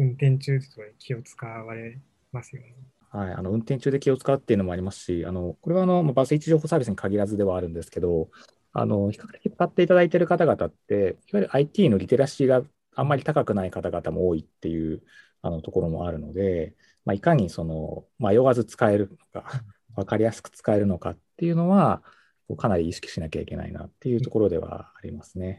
[0.00, 1.98] 運転中とか気を使われ
[2.32, 2.74] ますよね。
[3.10, 8.30] はい、あの運転中で気を使うっていうのもありますし、あのこれはあのバス位置情報サービスに限らずではあるんですけど、
[8.72, 12.62] あの比較的使っていただいている方々って、いわゆる IT のリテラシーが
[12.94, 15.02] あんまり高くない方々も多いっていう
[15.42, 19.62] あのところもあるので、まあ、いかにその迷わず使えるのか、
[19.96, 22.02] 分かりやすく使えるのかっていうのは、
[22.56, 25.58] かなり意識しなきゃいけないなっていうところではありますね。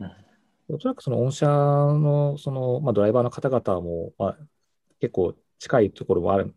[0.73, 4.37] おそらくその御社のその、まあ、ドライバーの方々も、まあ、
[4.99, 6.53] 結構近いところもある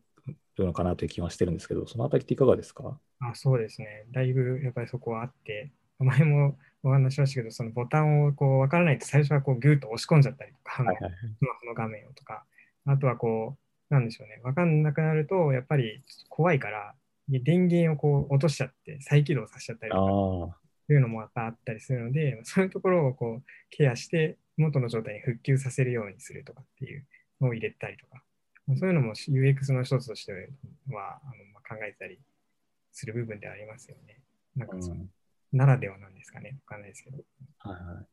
[0.58, 2.98] のかなという気はしてるんですけど、そのあたりっていかがですか？
[3.20, 4.06] あそうですね。
[4.12, 12.44] だいぶやっぱりそこはあって、前もお話しましたけど、そのボタンをこう分からないと最初はこうギューッと押し込んじゃったりとか、はいはい、スマホの画面をとか、
[12.86, 13.56] あとはこ
[13.90, 16.94] う、なんでしょうね、分かんなくなると、やっぱり怖いから、
[17.28, 20.58] 電源をこう落としちゃって再起動させちゃったりとか、
[20.92, 27.06] いうのもまたあったりするので、そういうところをこうケアして元の状態に復旧させるようにするとかっていう
[27.40, 28.22] のを入れたりとか、
[28.76, 30.40] そういうのも UX の一つとしてはあ
[30.90, 32.18] の、まあ、考えたり
[32.92, 34.20] する部分でありますよね。
[34.56, 35.10] なんかその、うん、
[35.52, 36.58] ならではなんですかね。
[36.66, 37.18] わかんないですけど。
[37.58, 38.06] はいはい。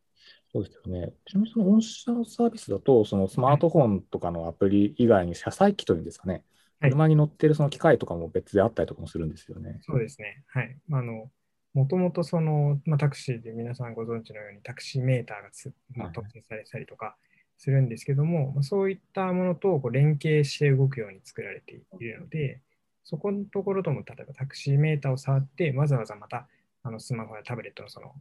[0.51, 1.13] そうですよね。
[1.25, 6.43] ちなみにその御社のサービスだと、そのスマートフォンとかのアプリ以外に車載機というんですかね。
[6.79, 9.77] はい、車に乗ってるその機械とかも別であったりとかもするんですよね。
[9.81, 10.43] そうですね。
[10.47, 10.77] はい。
[10.91, 11.31] あの、
[11.73, 17.15] もともとその、まあ、タクシーで皆さんご存知のようにタクシーメーターがつ、まあ、搭載されたりとか、
[17.61, 22.59] するんですけども、まあ、そういったものとこう連携して動くように作られているので、
[23.03, 26.47] そこのところとも、例えばタクシーメーターを触って、わざわざまた
[26.81, 28.15] あのスマホやタブレットのその、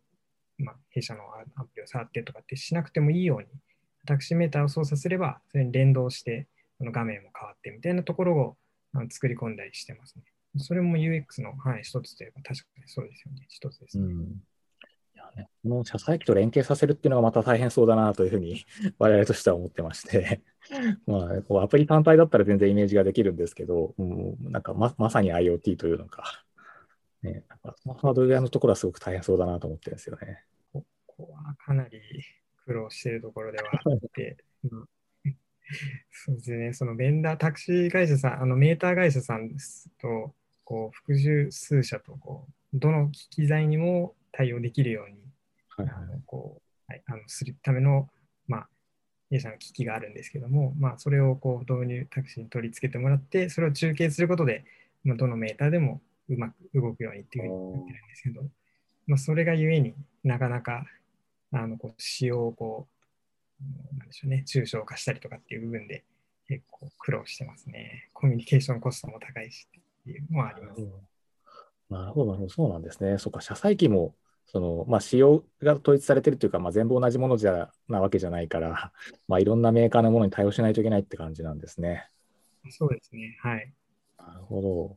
[0.59, 1.23] まあ、弊社の
[1.57, 3.47] アプリを触ってとかってしなくてもいいように、
[4.07, 8.57] タクシーメーターを操作すれば、それに連動して、その画面も変わってみたいなところを
[8.93, 10.25] あの作り込んだりしてますね。
[10.57, 13.47] それも UX の、はい、一つといえば確かにそうですよね。
[13.49, 14.05] 一つですね。
[14.05, 14.43] うん
[15.37, 18.65] ね、この車載機と連携させるっていうのがまた大変そうだなというふうに
[18.99, 20.41] 我々としては思ってまして
[21.07, 26.45] まあ、こうアプリ単体だったら全然イメージができるんですけど、うん、なんかままさに IoT というのか、
[27.23, 30.45] ね、なんかハードウェアのところはすごく大変そうだなと思ってるんですよね。
[30.73, 32.01] ここはかなり
[32.67, 34.37] 苦労しているところではあって、
[36.11, 39.51] そうですね、そのベンダー、タクシー会社さん、あのメーター会社さん
[40.01, 40.35] と、
[40.71, 45.19] こう複数社とこう、どの機材にも対応できるように、
[45.69, 48.09] はいはい、あのこうはい、あのするための、
[48.47, 48.69] まあ、
[49.31, 54.65] 弊社の機器があるんですけども、まあ、それをこう導入、タクシーに取り付けてもらって、それを中継することで、
[55.03, 58.43] まあ、どのメーターでもうまく動くようにっていうふうになってるんですけど、
[59.07, 60.85] まあ、それがゆえになかなか
[61.53, 62.87] あのこう使用をこ
[63.61, 66.05] う、なんでしょうね、抽象化したりとかっていう部分で
[66.49, 68.09] 結構苦労してますね。
[68.13, 70.83] コミュニケーションコストも高いしっていうのもあります。
[71.89, 73.19] なるほど、なるほど、そうなんですね。
[73.19, 74.15] そっか、車載機も、
[74.47, 78.93] その、まあ、仕様が統一されてるというか、まあ、全部同じものじゃなわけじゃないから、
[79.29, 82.09] まあ、いろんなメーカーのものに対応しないといけないって感じなんですね。
[82.71, 83.37] そうですね。
[83.41, 83.73] はい。
[84.19, 84.97] なるほど。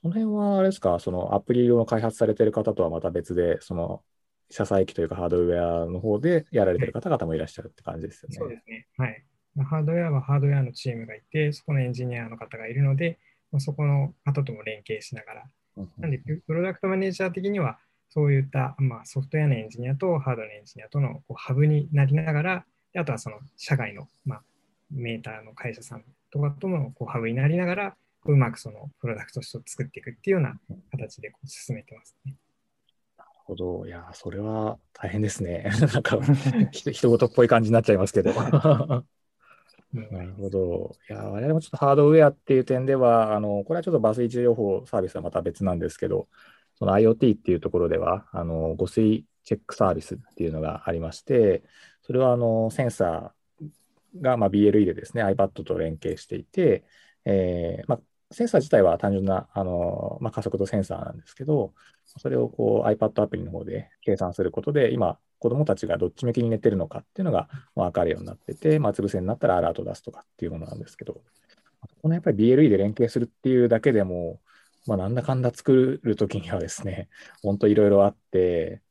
[0.00, 4.02] その辺は、あれですか、そのアプリを開発されてる方とはまた別で、その、
[4.50, 8.36] 車載機というかハードウェアの方でやられてる方々もいらっしゃるって感じですよね。
[8.36, 8.86] そうですね。
[8.98, 9.24] はい。
[9.64, 13.18] ハードウェアはハードウェアのチームがいて、そこのエンジニアの方がいるので、
[13.60, 15.44] そこの方とも連携しながら、
[15.98, 17.78] なんで、プロダクトマネージャー的には、
[18.10, 24.42] そういった、まあ、ソフトウェアのエンジニアとハードのエンジニアとのこうハブになりながら、あとはその社外の、まあ、
[24.90, 30.58] メーターの会社さんとかともこうハブになりながら、うまくそのプロダクトを作っていくっていうような
[30.90, 32.36] 形でこう進めてますね。
[33.16, 33.86] なるほど。
[33.86, 35.70] いや、それは大変ですね。
[35.94, 36.20] なんか、
[36.70, 38.32] ひと事っぽい感じになっちゃいますけど。
[39.92, 40.96] なるほど。
[41.08, 46.28] いや、我々もちょっとハードウェアっていう点では、あのこれはちょっとバス位置情報サービスはまた別なんですけど、
[46.76, 51.62] その IoT っていうところでは、あの誤水チェックサービスっていうのがありまして、
[52.00, 56.84] それはあのセンサーが、まあ、BLE でですね、iPad と連携していて、
[57.26, 58.00] えーまあ、
[58.32, 61.72] センサー自体は単純なあの、まあ、加速度センサーなんですけど、
[62.04, 71.20] それをこう iPad アプリの方で計算することで、今、子どもたちがどっち向きに寝てるのかっていうのが分かるようになってて、まあ、つぶせになったらアラート出すとかっていうものなんですけど、
[72.00, 74.40] このやっぱり BLE で連携するっていうだけでも、
[74.86, 77.08] まあ、なんだかんだ作るときにはですね、
[77.42, 78.82] 本当いろいろあって、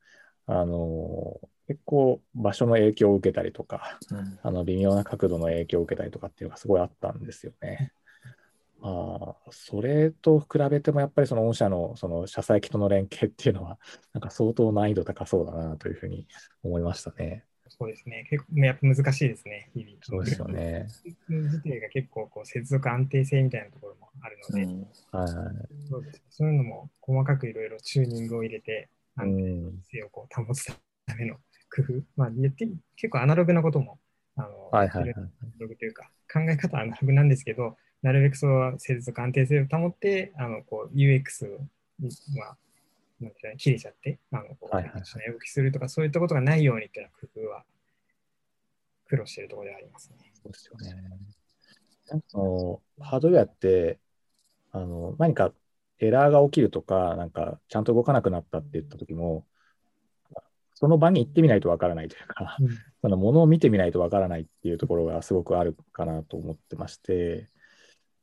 [0.47, 7.93] あの結構場所の影響を受けたりとか、うん、あの微妙な角度の影響を受けたりとかっていうのがすごいあったんですよね。
[8.81, 13.77] まあ、それと比べてもやっぱりその御社のその車載機との連携っていうのは、
[14.13, 16.27] なんか相当難易度高そうだなというふうに
[16.63, 17.45] 思いましたね。
[17.69, 18.25] そうですね。
[18.29, 19.97] 結構やっぱ難しいですね、日々。
[20.01, 20.87] そうですよね。
[21.29, 25.27] 自体が結構こう接続安定性みたいなところもあるので、うんはい
[26.29, 31.35] そういうのも細かくいろいろチューニングを入れて、安定性をこう保つための
[31.75, 33.99] 工夫、まあ、結構アナログなことも、
[34.35, 35.27] あの、はいはいはい、アナ
[35.59, 41.45] ログというか、考え方はアナログなんですけど、なるべくその接続安定性を保って、あのこう UX
[41.99, 42.57] に、まあ、
[43.19, 47.63] なんていう切れちゃって、あのこう、はいはい、動きするとか、そういったことがないようにっていう工夫は
[49.07, 50.31] 苦労しているところでありますね。
[50.33, 51.01] そうですよね。
[52.09, 52.37] なんかそ
[52.97, 53.99] のハードウェアって、
[54.71, 55.53] あの何か
[55.99, 59.45] エラーが起きるとか、なんかちゃんと動かなくなったって言った時も、
[60.73, 62.69] その場に行ってみないとわからないというか、うん、
[63.01, 67.49] そのものを見てみないとわからないっていうところがすごくあるかなと思ってまして、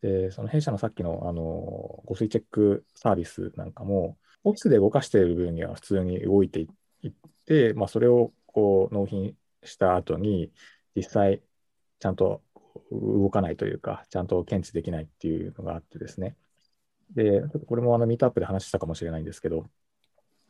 [0.03, 6.69] で、その弊社のさっきのあの誤水チェックサービスなんかも、オフィスで動かしている分には普通に動いてい
[7.09, 7.13] っ
[7.47, 9.35] て、まあ、それをこう納品
[9.65, 10.53] した後に、
[10.95, 11.43] 実際
[11.99, 12.43] ちゃんと
[12.91, 16.37] 動かないというか、ちゃんと検知できないっていうのがあってですね。
[17.15, 19.67] で、これもあのミートアップで話したかもしれないんですけど、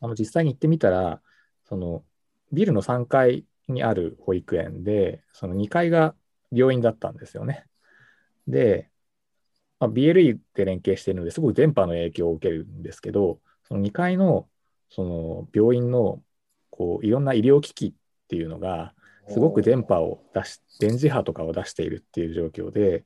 [0.00, 1.20] あの実際に行ってみたら、
[1.64, 2.04] その
[2.52, 6.14] ビルの3階にある保育園で、その2階が
[6.52, 7.64] 病院だったんですよね。
[8.46, 8.90] で、
[9.80, 14.48] まあ、BLE で連携しているのですごく電波の影響を受けるんですけど、その2階の
[14.90, 16.22] その病院の
[16.70, 17.92] こういろんな医療機器っ
[18.28, 18.94] ていうのが、
[19.28, 23.04] すごく電波を出し、電磁波とかを出しているっていう状況で、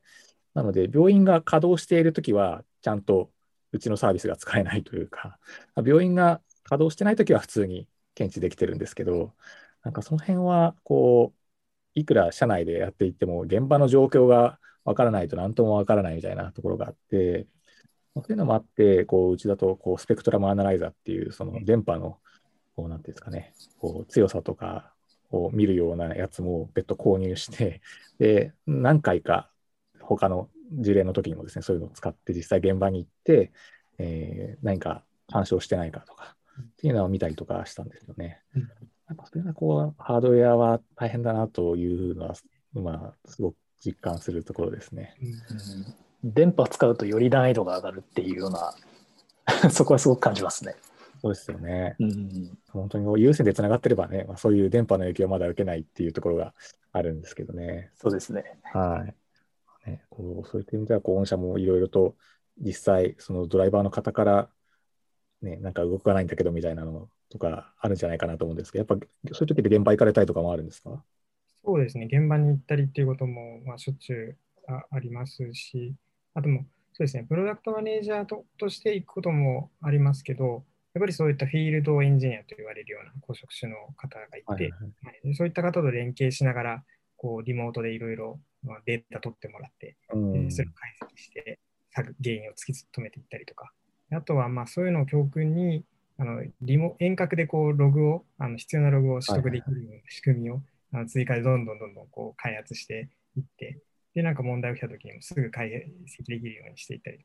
[0.55, 3.31] なので、病院が稼働しているときは、ちゃんと
[3.73, 5.39] うちのサービスが使えないというか、
[5.77, 9.33] 病院が稼働してないときは普通に検知できてるんですけど、
[9.83, 11.42] なんかその辺は、こう、
[11.95, 17.47] いくら社内でやっていっても、現場の状況がわからないと何ともわからないみたいなところがあって、
[18.15, 22.19] そういうのもあって、こううちだとこうスペクトラムアナライザーっていうその電波の
[22.77, 24.93] こうなんていうんですかね、こう強さとか
[25.31, 27.81] を見るようなやつも別途購入して、
[28.19, 29.51] で、何回か
[30.01, 33.53] 他の事例の時にもですね、そういうのを使って実際現場に行って、
[33.99, 38.43] えー、何か干渉してないかとかっていうのを見たりとかしたんですよね。
[38.55, 38.69] うん、
[39.13, 42.35] やっぱそれがこう、ハードウェアは大変だなというのは、
[42.73, 45.17] まあ、すごく実感するところですね。
[46.23, 48.75] うん、電波使うとより難易度が上がるっていうような
[49.71, 50.77] そこはすごく感じますね。
[51.21, 51.95] そうですよね。
[52.01, 56.55] うん、本当に有線でつながってればね、まあ、そういう電波の影響はまだ受けないっていうところが
[56.91, 57.91] あるんですけどね。
[57.95, 58.59] そうですね。
[58.65, 59.05] は
[59.87, 59.91] い。
[59.91, 62.17] ね、こうそういった意味では、御社もいろいろと
[62.59, 64.49] 実際、そのドライバーの方から、
[65.43, 71.03] ね、なんか動かないんだけどみたいなのとかあるんじゃないかなと思うんですけど、やっぱそういう時で現場行かれたりとかもあるんですか？
[71.65, 74.37] そうですね、現場に行ったりっていうことも、まあ、しょっちゅ
[74.69, 75.95] うあありますし、
[76.35, 80.65] あとも、そうですね、プロダクトマネージャーととして行くこともありますけど、
[80.95, 84.71] やっぱりそういったフィールドエンジニアと言われるような高職種の方がいて、はい
[85.05, 86.85] はい、そういった方と連携しながら、
[87.17, 88.41] こうリモートでいろいろ
[88.85, 91.61] データ取ってもらって、うん、それを解析して、
[91.95, 93.73] 原因を突き止めていったりとか、
[94.11, 95.85] あとはまあそういうのを教訓に、
[96.19, 103.79] あのリモ遠隔でこうログを、あの必要なログを取得できるような仕組みをあの追加でどんどんどんどんこう開発していって、
[104.15, 107.25] で、なんか問題が起きたときにもすぐ解析できるようにしていったりと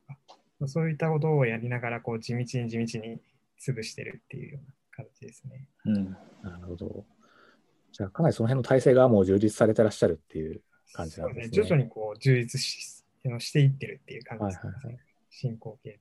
[0.63, 3.19] か、そういったことをやりながら、こう、地道に地道に
[3.59, 5.67] 潰してるっていうような形ですね。
[5.85, 7.05] うん、なるほど。
[7.91, 10.61] じゃあ、かなりその辺の体制がもう充実されてらっしゃるっていう
[10.93, 11.57] 感じなんですね。
[11.57, 13.03] ね徐々にこう充実し
[13.39, 14.71] していってるっていう感じですね。
[14.71, 15.99] はいはいはい、進行形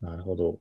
[0.00, 0.58] なるほど。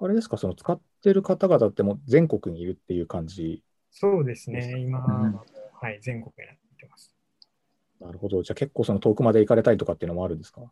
[0.00, 3.62] あれですか、その使ってる方々っても全国にいるっていう感じ？
[3.90, 5.40] そうですね、今、うん、
[5.80, 7.14] はい、全国になってます。
[8.00, 8.42] なるほど。
[8.42, 10.62] じゃあ結構その遠くまで行かれたりとかっていうのもあるんですか？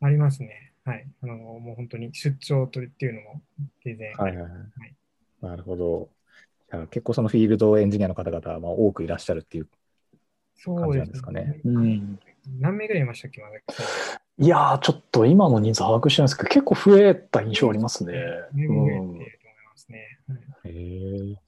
[0.00, 0.72] ありますね。
[0.84, 1.06] はい。
[1.22, 3.42] あの、もう本当に出張とっていうのも
[3.84, 4.12] 全然。
[4.12, 4.50] はいはいはい。
[4.50, 4.94] はい、
[5.40, 6.08] なるほど。
[6.70, 9.68] じゃあ結構そのフィールドエンジニアの方々はまあ多くいらっしゃるっていう
[10.64, 11.60] 感じなんですかね。
[11.64, 12.18] うねうん、
[12.60, 13.54] 何名ぐらいいましたっけ、まだ？
[14.38, 18.12] いやー、ちょっと今の人数把握してないですけど、結構増えた印象ありますね。
[18.12, 20.18] 増えてると思いますね。
[20.64, 21.46] へえ。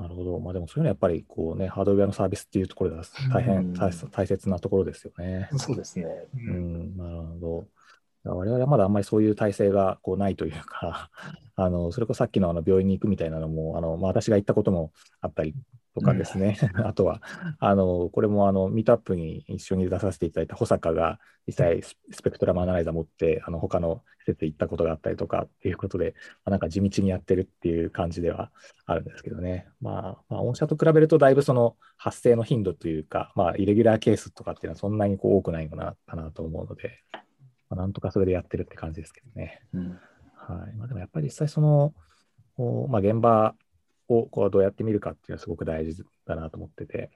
[0.00, 0.40] なるほど。
[0.40, 5.48] まあでもそういうのはやっぱりこうね、ハードウェアのサービスっていうところでは大変大大切なところですよね。
[5.56, 6.06] そうですね。
[6.34, 7.66] うん、なるほど。
[8.24, 11.10] 我々はまだあんまりそういう体制がこうないというか、
[11.56, 15.54] あのそれこそさっきのあの病院に行くみたいなのも、あのまあ、私が行ったこともあったり
[15.94, 17.22] とかですね、うん、 あとは、
[17.58, 26.14] あのこれもあのミートアップに一緒に出させていただいた保坂が実際スペクトラムアナライザー持って、あの他の施設行ったことがあったりとかっていうことで、
[26.44, 28.50] まあ、なんか地道にやってるっていう感じでは
[28.86, 37.20] あるんですけどね、まあ、まあ、御社と比べるとだいぶその発生の頻度というか、まあ、イレギュラーケースとかっていうのはそんなにこう多くないのかなと思うので、ま
[37.70, 39.62] あ、なんとかそれでやってるって感じですけどね。
[39.72, 39.90] うん。
[40.34, 40.76] はい。
[40.76, 41.94] まあ、でもやっぱり実際その、
[42.88, 43.54] まあ、現場
[44.10, 47.10] をこうどうやって見るかっていうのはすごく大事だなと思ってて、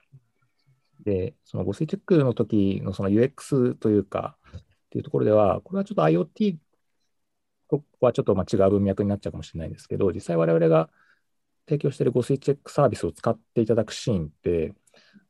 [1.05, 6.57] で、その誤水チェックの時のその UX というか、っていうところでは、これはちょっと IoT
[7.69, 10.89] とはちょっとまあ違う文脈になっちゃうかもしれないんですけど、実際我々が
[11.67, 14.75] 提供している誤水チェックサービスを使っていただくシーンって、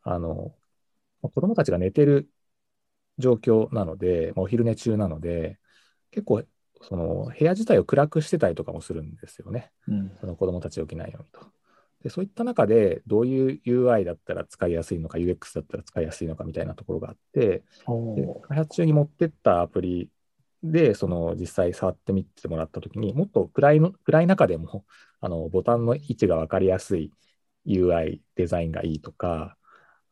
[0.03, 0.55] あの、
[1.23, 2.29] 子供たちが寝てる
[3.19, 5.59] 状況なので、お昼寝中なので、
[6.11, 6.45] 結構
[6.89, 9.70] その部屋自体を暗くしてたりとかもするんですよね。
[9.89, 11.41] うん、その子供たち起きないようにと。
[12.03, 17.62] でそういった中で、どういう UI だったら使いやすいのか、UX だったら使いやすいのかみたいなところがあって、
[18.43, 20.11] 開発中に持ってったアプリ
[20.62, 24.85] で、その実際触ってみてもらったときに、もっと暗いの暗い中でも
[25.20, 27.11] あのボタンの位置が分かりやすい
[27.66, 29.57] UI デザインがいいとか、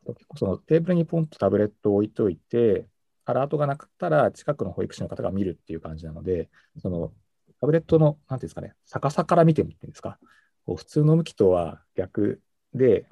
[0.07, 2.87] 結構そのテーブルにポンとタブレットを置いといて、
[3.25, 6.51] アラートがなかったら近くの保育士の方が見るっていう感じなので、
[6.81, 7.13] その
[7.61, 10.19] タブレットの、なんていうんですかね、逆さから見てみていいんですか、
[10.67, 12.41] こう普通の向きとは逆
[12.75, 13.07] で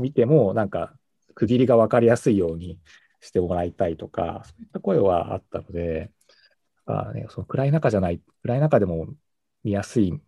[0.00, 0.94] 見ても、なんか
[1.34, 2.78] 区切りが分かりやすいように
[3.20, 6.10] してもらいたいとか、そういった声はあったので、
[6.84, 9.06] あね、その暗い中じゃない、暗い中でも
[9.64, 10.20] 見やすい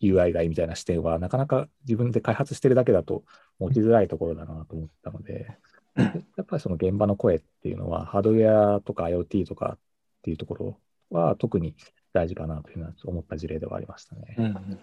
[0.00, 3.24] UI がいいみたいな視点は、なかなか自分で開発してるだけだと
[3.58, 5.58] 持ちづらいところだなと思ったので、
[6.36, 9.78] やっぱりその現場の声っていうのは、ハードウェアとか IoT とかっ
[10.22, 10.78] ていうところ
[11.10, 11.74] は特に
[12.12, 14.36] 大事かなというふうに思った事例ではありましたね。
[14.38, 14.78] うん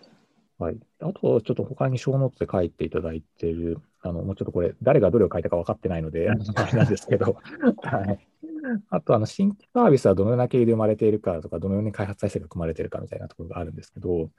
[0.61, 7.37] はい、あと、ちょっと他に小ノートで書いていただいている、あのもうちょっとこれ、誰がどれを書いたか分かってないので、あれなんですけど、
[7.81, 8.27] はい、
[8.91, 14.29] あと、あの新規サービスはどのような経緯で生まれているかとか、どのように開発体制が組まれているかみたいなところがあるんですけど、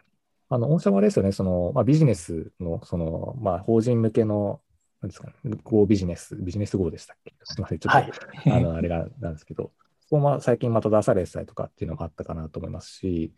[0.49, 4.61] あの御社はですよね、そのまあ、ビジネスのその、まあ、法人向けの
[5.03, 5.35] なんですかね、
[5.65, 7.35] Go ビジネス、ビジネス Go でしたっけ？
[7.43, 8.13] すみません、ちょっと、はい、
[8.53, 13.33] あのあれがなんですけど、そこも最近また出されてたりとかっていうのもあったかなと思いますし、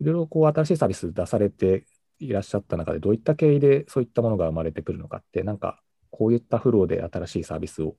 [0.00, 1.84] いろいろこう新しいサービス出されて
[2.20, 7.96] いらっしゃった中で、どういった経緯でそういったものが生まれてくるのかって、なんかこういったフローで新しいサービスを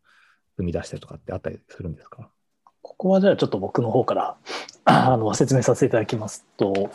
[0.55, 2.30] 生み出してとかってあったりするんですか？
[3.00, 4.36] ここはじゃあちょっと僕の方から
[4.84, 6.91] あの説明させていただきますと、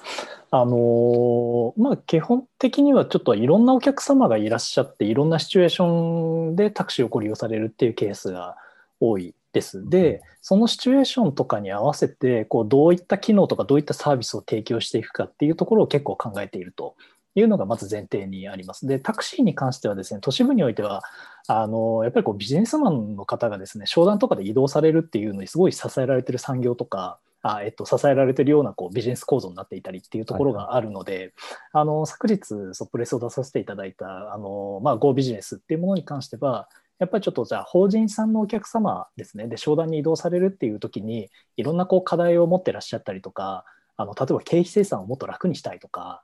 [0.50, 8.56] あのまあ、基本的にはちょっといろんなお客様がいらっしゃっていろんなシチュエーションでタクシーをご利用されるっていうケースが
[9.00, 9.88] 多いです。
[9.88, 16.96] でそのシチュエーションとかに合わせてこうどういった機能とかどういったサービスを提供していくかっていうところを結構考えていると
[17.34, 18.86] いうのがまず前提にあります。
[18.86, 21.02] でタクシーに関してはですね都市部においては
[21.48, 32.38] あのやっぱりこうビジネスマンの方がですね商談とかで移動されるっていうのにすごい支えられてる産業とかあえっと、支えられてるようなこうビジネス構造になっていたりっていうところがあるので、はい、あの昨日
[32.72, 41.28] ソプレスを出させていただいたあの、まあ、Go ビジネスっていうものに関してはやっぱりちょっとじゃあ法人さんのお客様ですねで商談に移動されるっていう時に
[41.58, 43.66] いろんなこう課題を持ってらっしゃったりとか
[43.96, 46.22] あの例えば経費生産をもっと楽にしたいとか、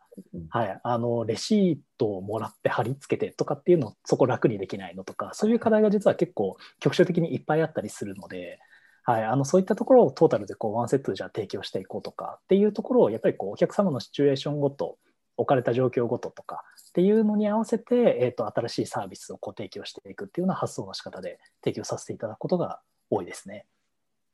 [0.48, 8.58] はい、あのレシートをもらって貼り付けてとかっていうのをそこ楽にできないのとかそういう課題が実は結構局所的にいっぱいあったりするので
[9.02, 14.98] はい、あのそういったところをトータルでこうワンセットでじゃあ提供していこうとかっていうところをやっぱりこうお客様のシチュエーションごと
[15.36, 23.66] 置かれた状況ごととかっていうのに合わせて、えーと、新しいサービスをこう提供していくっていうような発想の仕方で提供させていただくことが多いですね。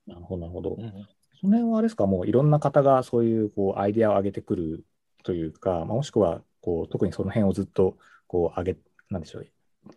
[0.06, 0.76] なるほど、なるほど。
[0.78, 1.08] うん、
[1.40, 4.84] その辺はあれですか、もういろんな方がそういうこうアイデアを上げてくる
[5.22, 8.76] というか、まあ、もしくはこう特にその辺をずっとこう上げ、
[9.10, 9.46] なんでしょう、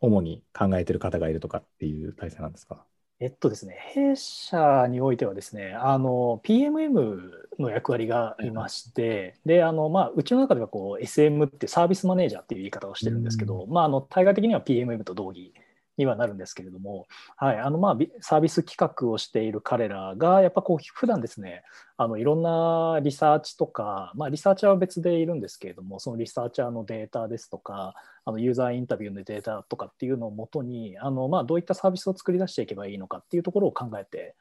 [0.01, 2.83] 主に考えてる方がいるとかっていう体制なんですか？
[3.21, 15.53] えっとですね、弊社においてはですね、あの PMM の役割がいまして、であのまあ、うちの中ではこう SM ってサービスマネージャーっていう言い方をしてるんですけど、まあ、あの対外的には PMM と同義
[15.99, 21.61] にはなるんですけれども、はい、あのまあサービス企画をしている彼らがやっぱこう普段ですね
[21.97, 27.93] あのいろんなリサーチとか、まあ、リサーチャーは別でいるんですけれどもそのリサーチャーのデータですとか
[28.23, 34.35] あのユーザーインタビューのデータとかっていうのをもとにあの、まあ、どういったサービスを作り出していけばいいのかっていうところを考えて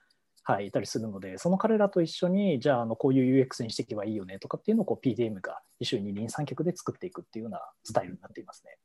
[0.45, 8.79] はい、いたりするので、その彼らと一緒に、じゃあ、あのこういう UX にしていけばいいよねとかっていうのをこう PDM が一緒に二輪三脚で作っていくっていうようなスタイルになっていますね。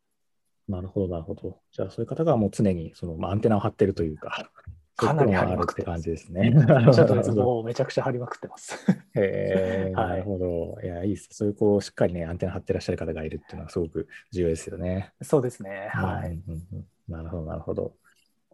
[0.69, 1.59] るほど、なるほど。
[1.71, 4.49] じゃあ、そういう方がもう常にその、まあ、アンテナを張ってるというか、
[4.95, 5.83] かなり張りあるってまくって。
[5.83, 6.53] 感じですね。
[6.87, 8.77] おっしゃる通りですもうめちゃくちゃ張りまくってます。
[9.15, 10.77] へ なるほど。
[10.83, 11.29] いや、いいです。
[11.31, 15.13] そういうこう、しっかりね、アンテナ張ってらっしゃる方がいるっていうのはすごく重要ですよね。
[15.21, 15.89] そうですね。
[15.91, 16.31] はい。
[16.31, 17.95] うんうんうんなるほど、なるほど。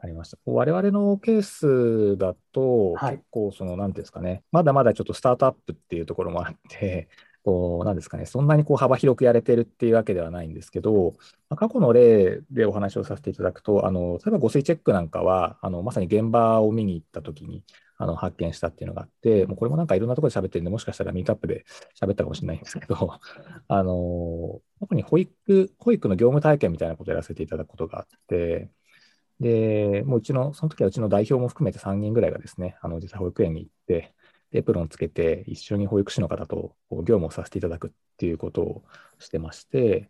[0.02, 0.38] ありました。
[0.46, 7.10] 我々のケースだと、はい結構、その、なんていうんですかね、まだまだちょっとスタートアップっていうところもあって、
[7.44, 11.16] こう、なんですかね、そんなにこう幅広くやれてるっていうわけではないんですけど、
[11.50, 17.64] まあ過去の例でお話をさせていただくと、あの、例えば誤水チェックなんかは、あの、まさに現場を見に行った時に、
[17.98, 21.66] あの、発見したっていうのがあって、もうこれもなんかいろんなところで喋ってるんで、もしかしたらミートアップで
[22.00, 22.96] 喋ったかもしれないんですけど、
[23.68, 28.70] あの、特に保育、保育の業務体験みたいなことをやらせていただくことがあって、
[29.40, 34.14] で、もううちの、その時はうちの代表も含めて3人ぐらいがですね、あの、実際保育園に行って、
[34.52, 38.84] エプロンつけて、一緒に保育士の方と業務をさせていただくっていうことを
[39.20, 40.10] してまして、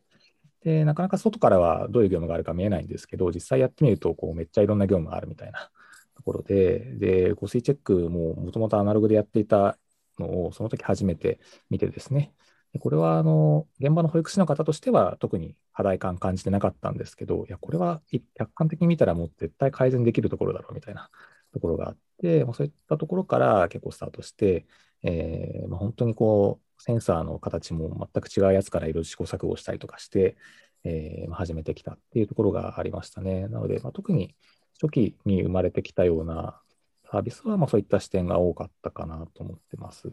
[0.61, 5.71] で、なかなか外からはどういう業務があるか見えないんですけど、実際やってみると、こう、めっちゃいろんな業務があるみたいな
[6.15, 9.77] ところで、で、誤水チェックももともとアナログでやっていた
[10.17, 12.33] のを、その時初めて見てですね、
[12.73, 18.01] でこれはあの現場の保育士の方としては特に課題感感じてなかったんですけど、いや、これは
[18.35, 21.09] 客観的に見たらもう絶対改善できるところだろうみたいな
[21.53, 24.65] ところがあって、まあそういったところから結構スタートして、
[25.03, 30.37] えーまあ、本当にこう、センサーの形も全く違うやつからいろいろ試行錯誤したりとかして、
[30.83, 33.47] えーま始めてきたっていうところがありましたね。
[33.47, 34.35] なので、まあ、特に
[34.81, 36.61] 初期に生まれてきたような
[37.11, 40.09] サービスは、まあ、そういった視点が多かったかなと思ってます。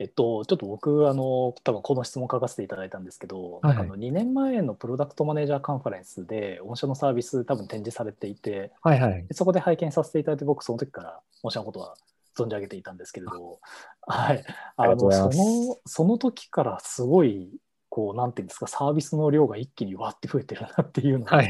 [0.00, 9.26] えっと、ちょっと僕、あの、多分この質問書かせていただいたんですけど、はいなんかあの2年前のプロダクトマネージャーカンファレンスで、御社のサービス多分展示されていて、はいはい。
[9.26, 11.94] でそこで拝見させていただいて、僕、その時から御社のことは
[12.36, 13.60] 存じ上げていたんですけれど、
[14.06, 14.44] はい。
[14.76, 17.50] ありがとうございますその、その時からすごい、
[17.94, 21.40] こう、なんていうんですか、サービスの量が一気にわって増えてるなっていうのが。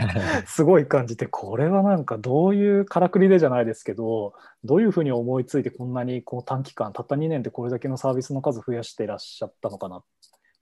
[0.47, 10.05] すごい感じて、これはなんかどういうからくりでじゃないですけど、どういうふうに思いついてこんなにこう短期間、たった2年でこれだけのサービスの数増やしていらっしゃったのかなっ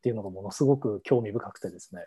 [0.02, 2.02] ていうのがものすごく興味深くてですね。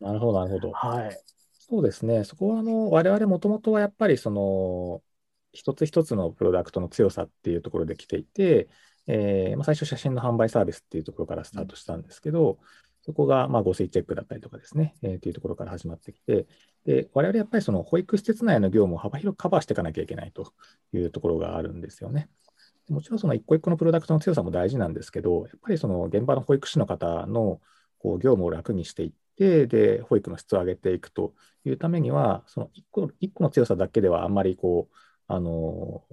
[0.00, 0.72] なるほど、なるほど。
[0.72, 1.20] はい。
[1.52, 2.24] そうですね。
[2.24, 5.02] そこは、あの、我々もともとはやっぱり、その、
[5.52, 8.70] 一つ一つのプロダクトの強さっていうところで来ていて、
[9.06, 12.58] えーまあ、最初写真の販売サービスっていうところからスタートしたんですけど、
[13.08, 16.46] そこが、まあ、誤水チェックだったりとかですね、えーっていうところから始まってきて、
[16.84, 20.52] で、我々やっぱりその保育施設内の業務を幅広くカバーしていかなきゃいけないと
[20.92, 22.28] いうところがあるんですよね。
[22.90, 27.62] もちろんその一個一個のプロダクトの強さも大事なんですけど、やっぱりその現場の保育士の方の
[27.98, 31.32] こう業務を楽にしていって、で、保育の質を上げていくと
[31.64, 34.94] いうためには、その一個一個の強さだけではあんまりこう、
[35.28, 36.04] あの、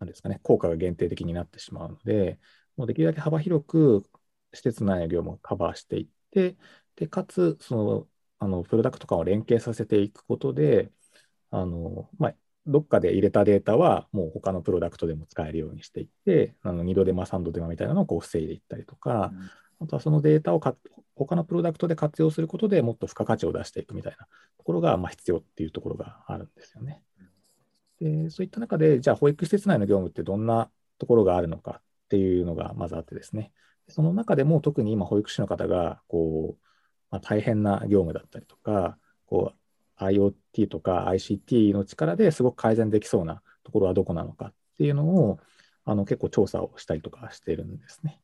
[0.00, 2.38] なんですかね、効果が限定的になってしまうので、
[2.76, 4.04] もうできるだけ幅広く
[4.54, 6.56] 施設内の業務をカバーしていって、
[6.96, 8.08] で、かつ、その、
[8.38, 10.90] あの、プロダクト間を連携させていくことで、
[11.50, 12.34] あの、まあ、
[12.66, 19.32] どっかで入れたデータはもう他のプロダクトでも使えるようにしていって、あの2度手間、3度手間みたいなのをこう防いでいったりとか、
[19.80, 20.76] あとはそのデータをか
[21.14, 24.26] 他のプロダクトで活用することでもっと付加価値を出していくみたいな
[24.56, 27.02] ところがまあ必要っていうところがあるんですよね。
[28.00, 33.52] でそういった中で、じゃあ保育施設内の業務ってどんなところがあるのかっていうのがまずあってですね、
[33.88, 36.64] その中でも特に今保育士の方がこう、
[37.10, 45.38] まあ、大変な業務だったりとか、こう IoT とか ICT の力ですごく改善できそうなところはどこなのかっていうのを
[45.84, 48.20] あの結構調査をしたりとかしてるんですね。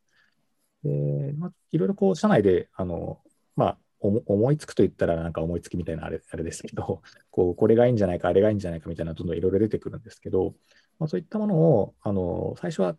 [0.83, 3.21] で、まあ、いろいろこう社内であの、
[3.57, 10.55] まあ、思思いつくと言ったらなんか思いつきみたいなあれあれですけど、こうこれがいいんじゃないか、あれがいいんじゃないかみたいなどんどんいろいろ出てくるんですけど、
[10.99, 12.97] まあ、そういったものをあの最初は、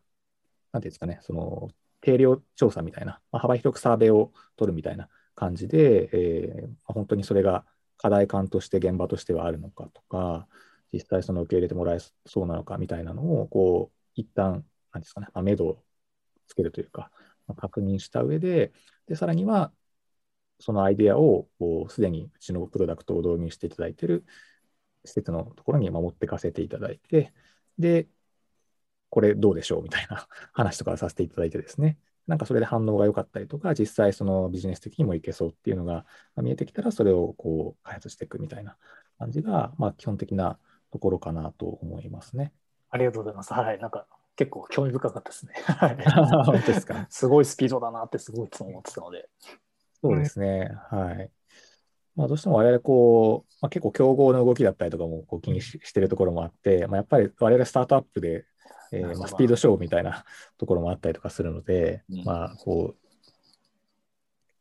[0.72, 1.70] なんていうんですかね、その
[2.02, 7.66] 定量調査みたいな、まあ、幅広くサーベイを取るみたいな感じで、えーまあ本当にそれが
[7.98, 10.48] 課題感として現場としてはあるのかとか、
[10.92, 15.84] 実際その受け入れてもらえそうなのかみたいなのを、こう、一旦、なんですかね、まあ、目処を
[16.48, 17.12] つけるというか、
[17.48, 18.74] まあ確認した上で、
[19.08, 19.72] で、さらには、
[20.60, 21.50] そのアイデアを、
[21.90, 24.26] すでにうちのプロダクトを導入していただいている
[25.06, 27.34] 施設のところに守ってかせていただいて、
[27.80, 28.08] で、
[29.12, 36.06] これどうでしょうみたいな 話とかさせていただいてですね、なんかそれで反応が良かったりとか、実際そのビジネス的にもいけそうっていうのがま
[36.38, 38.78] あ見えてきたら、それをこう開発していくみたいな
[39.20, 40.58] 感じが、まあ基本的な
[40.92, 42.54] ところかなと思いますね。
[42.90, 43.54] ありがとうございます。
[43.54, 43.80] はい。
[43.80, 45.54] なんか結構興味深かったですね。
[45.66, 45.96] はい
[46.46, 47.06] 本当ですか？
[47.10, 49.30] すごいスピードだなってすごいいつも思ってたので。
[50.02, 50.72] そうですね。
[50.90, 51.30] はい。
[52.16, 58.46] まあ、どうしても我々こう、まあ、結構競合の動きだったりとかもこう気にししてるところもあって、まあ、やっぱり我々スタートアップで、
[58.92, 60.26] えーまあ、スピード勝負みたいな
[60.58, 62.24] ところもあったりとかするので、うん。
[62.24, 63.02] まあこう、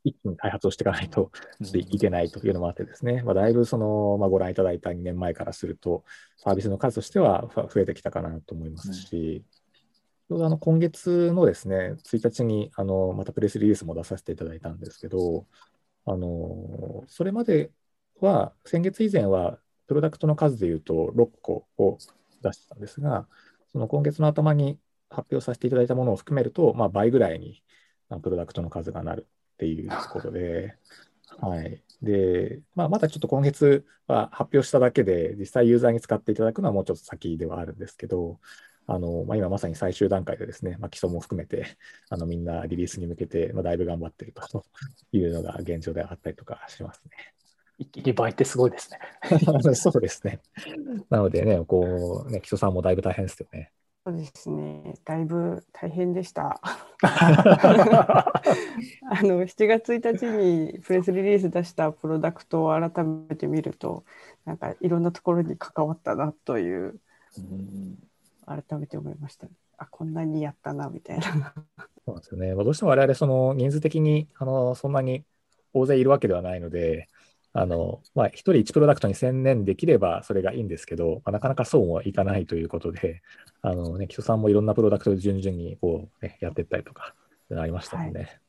[0.05, 1.31] 一気に開発をしていかないと
[1.75, 6.05] いけないというのもあってですね、まあ、だいぶその、まあ、ご覧いただいた2年前からすると、
[6.39, 9.45] サービスの数としては増えてきたかなと思いますし、
[10.29, 15.47] ちょうどあの今月のですね、1日にあのまたプレスリリースも出させていただいたんですけど、
[16.07, 17.71] あのそれまで
[18.21, 21.99] は、先月以前は、プロダクトの数でいうと6個を
[22.43, 23.27] 出してたんですが、
[23.73, 27.63] その今月の頭に発表させていただいたものを含めると、まあ、倍ぐらいに
[28.23, 30.77] プロダクトの数がなるっていうところで、
[31.39, 31.83] はい。
[32.03, 38.41] で、まあ、まだちょっと今月は発表しただけで、実際ユーザーに使っていただくのはもうちょっと先ではあるんですけど、
[38.87, 41.77] あのまあ、今まさに最終段階でですね、まあ、基礎も含めて、
[42.09, 44.65] あのみんなリリースに向けて、まあ、だいぶ頑張っていると
[45.13, 47.35] いうのが現状であったりとかしますね。
[47.81, 48.99] 一気に倍ってすごいですね。
[49.75, 50.41] そうですね。
[51.09, 53.73] なのでね、こう、ね、基礎さんもだいぶ大変ですよね。
[54.05, 56.61] そうですね、だいぶ大変でした。
[57.03, 58.33] あ
[59.23, 64.05] の7月1日にプレスリリース出したプロダクトを改めて見ると、
[64.45, 66.99] なんかいろんなところに関わったなという、
[68.47, 71.25] 改めて思いました、ね、あこんなにやったなみたいな。
[71.27, 71.33] そ
[72.07, 72.55] うなんですよね。
[72.55, 75.25] どうしても我々その人数的にあのそんなに
[75.73, 77.09] 大勢いるわけではないので、
[77.53, 83.23] あの、まあ、1人1プロダクトに専念できればそれがいいんですけど、まあ、なかなかそうもいかないということで、
[83.63, 87.15] あのね、木曽さんもいろんなプロダクトで順々にこう、ね、やっていったりとか、
[87.57, 88.41] ありましたもんね、はい。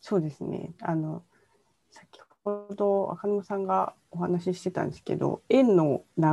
[0.00, 0.72] そうですね。
[0.80, 1.22] あの、
[1.90, 6.24] 先ほど赤沼さんがお話ししてたんですけど、円の流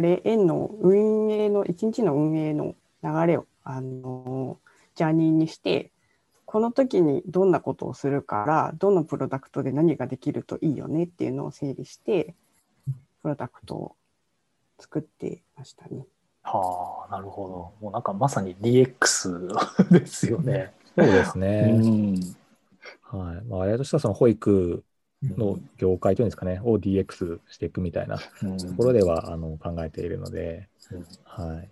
[0.00, 4.58] れ、円の運営の、一日の運営の流れを、あの、
[4.94, 5.91] ジャーニーにして、
[6.52, 12.34] この時にどんなことをするからどのプロダクトで何ができるといいよねっていうのを整理して
[13.22, 13.96] プロダクトを
[14.78, 16.04] 作ってましたね。
[16.42, 17.48] はあなるほ
[17.80, 17.82] ど。
[17.82, 20.74] もうなんかまさに DX ですよね。
[20.94, 21.70] そうですね。
[21.72, 22.14] うん。
[23.00, 23.44] はい。
[23.46, 24.84] まあ、あれとしてはその保育
[25.22, 28.24] の業界というんですかね、を DX していくみたいなと
[28.76, 30.68] ころでは、あの考えているので、
[31.24, 31.68] はい、やっ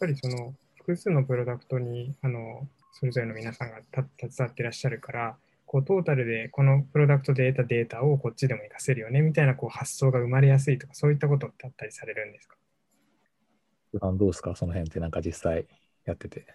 [0.00, 4.04] ぱりその複数のプロダクトにあのそれぞれの皆さんが携
[4.38, 5.36] わってらっしゃるから
[5.66, 12.56] こうトータルでこのプロダクトで得たデータをこっちでも活かせるよねみたいなこう発想が生まれやすいとかそういったことってあったりされるんですか？
[14.00, 14.54] どうですか？
[14.54, 15.66] その辺ってなんか実際
[16.04, 16.46] やってて。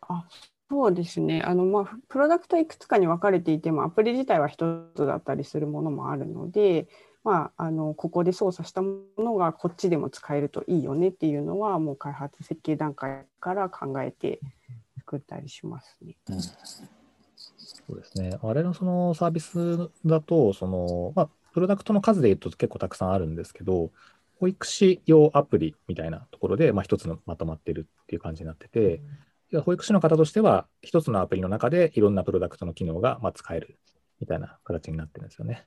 [0.00, 0.26] あ
[0.70, 1.42] そうですね。
[1.42, 6.88] あの、まあ、プロダクトいくつかに分かれていてもアプリ自体は1つだったりするものもあるので、
[7.22, 14.40] まあ、あのここで操作したものがこっちでも使えるといいよねっていうのはもう開発設計段階から考えて
[15.04, 16.16] 作ったりしますね。
[16.30, 16.52] うん、そ
[17.90, 18.38] うですね。
[18.42, 23.90] あれのそのサービスだと、その、まあ、プロダクトの数で言うと結構たくさんあるんですけど、
[24.40, 29.02] 保育士用アプリみたいなところで、まあ、一つのまとまってるっていう感じになってて、
[29.52, 33.78] うん、保育士の方としては、一つのアプリの中でいろんなプロダクトの機能がまあ使える
[34.20, 35.66] みたいな形になってるんですよね。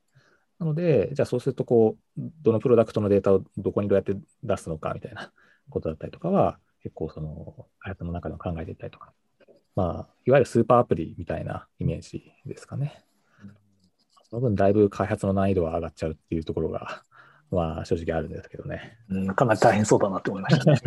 [0.60, 5.32] なので、じゃあそうすると、こう、どのプロダクトのデータをどこにどうやって出すのかみたいな
[5.70, 9.14] ことだったりとかは、結構その開発の中でも考えていったりとか
[9.78, 13.03] まあ、いわゆるスーパーアプリみたいなイメージですかね。
[14.28, 17.03] その分、だいぶ開発の難易度は上がっちゃうっていうところが、
[17.51, 18.97] まあ、正直あるんですけどね。
[19.07, 20.80] うん、かなり大変そうだなって思いましたね。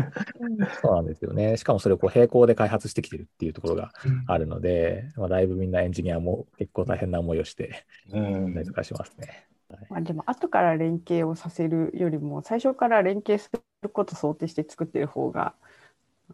[0.82, 1.58] そうなんですよね。
[1.58, 3.92] しかもそれをこう並行で開発してきてるっていうところが
[4.26, 9.46] あるので、うん、まあ、だいぶみんなエンジニアも結構大変な思いをしてたりとかしますね。
[9.90, 13.50] まあ、でも後から連携をさせるよりも最初から連携す
[13.82, 15.54] ることを想定して作ってる方が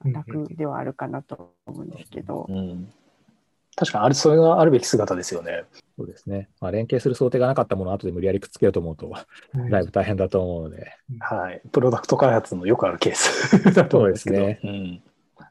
[0.04, 2.46] 楽ではあるかなと思うんですけど。
[2.48, 2.92] うん、
[3.76, 5.64] 確かにあれ、それがあるべき姿ですよね。
[5.98, 6.48] そうですね。
[6.60, 9.12] まあ、連携する想定がなかったものを後で無理やりくっつけようと思うと、
[9.70, 10.92] だいぶ大変だと思うので。
[11.20, 11.62] はい。
[11.72, 14.40] プロダクト開発のよくあるケース だと思うんですけど。
[14.46, 14.60] ね。
[14.62, 15.02] うん。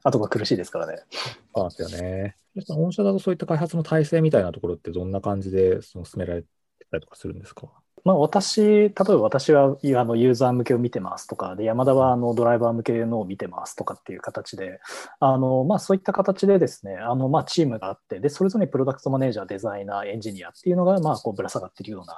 [0.03, 0.99] 後が苦しいですからね。
[1.11, 2.35] そうなんですよね。
[2.69, 6.47] 御社だとそういった開発の体制みたいなところってどんな感じでその進められて
[6.89, 7.67] たりとかするんですか？
[8.05, 14.79] まあ、私、例えば私はあのユーザー向けを見てますとか、で山田はあのドライバー向けのを見てますとかっていう形で、
[15.19, 22.15] あのまあ、そういった形でですね、あのまあチームがあって、でそれぞれにプロダクトマネージャー、デザイナー、エンジニアっていうのがまあこうぶら下がっているような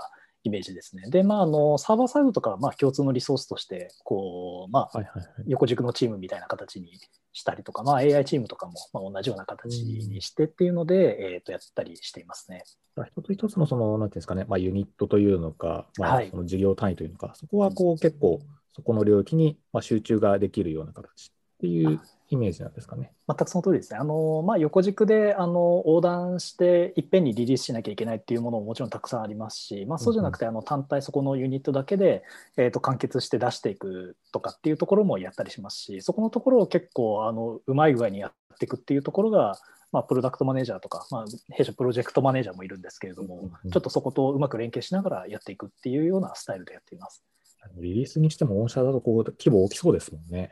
[0.48, 1.10] イメージですね。
[1.10, 5.02] で、まあ、あのサーバーサイドとかまあ共通のリソースとして、こうまあ、
[5.46, 6.92] 横軸のチームみたいな形に
[7.34, 12.64] したりとか、まあ、AI チームとかもまあ同じような形にしてっていうので、えー、とやったりしていますね。
[13.06, 18.40] 一つ一つのその、なんていうんですかね、まあ、ユニットというのか、まあ、その事業単位というのか、はい、そこはこう結構、
[18.76, 23.12] そこの領域にまあ集中ができるような形っていうイメージなんですかね。
[23.28, 24.00] 全くその通りですね。
[24.00, 32.24] あのまあ、横軸であの横断していっぺんにリリースしなきゃいけないっていうものももちろんたくさんありますし、まあ、そうじゃなくてあの単体そこのユニットだけで、
[32.58, 39.58] えー、と完結して出していくとかっていうところもやったりしますしそこのところを結構あのうまい具合にやっっていくっていうところが、
[39.92, 47.24] まあ、プロダクトマネージャーとか、まあ、弊社プロジェクトマネージャーもいるんですけれども、ちょっとそことうまく連携しながらやっていくっていうようなスタイルでやっています。
[47.78, 50.52] リリースにしても御社だとこう規模大きそうですもんね。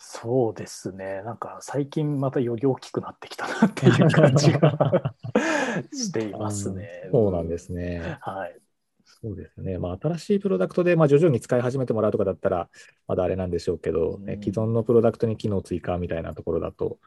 [0.00, 5.14] そうですね、なんか最近またより大きくなってきたなっていう感じが
[5.92, 7.08] していますね。
[7.10, 8.18] そうなんですね。
[8.20, 8.56] はい。
[9.04, 9.78] そうですね。
[9.78, 12.68] まあ、新しいプロダクトで、まあ、徐々に使い始めてもらうとかだったら、
[13.08, 16.98] まだあれなんでしょうけど、ね、既存のプロダクトに機能追加みたいなところだと、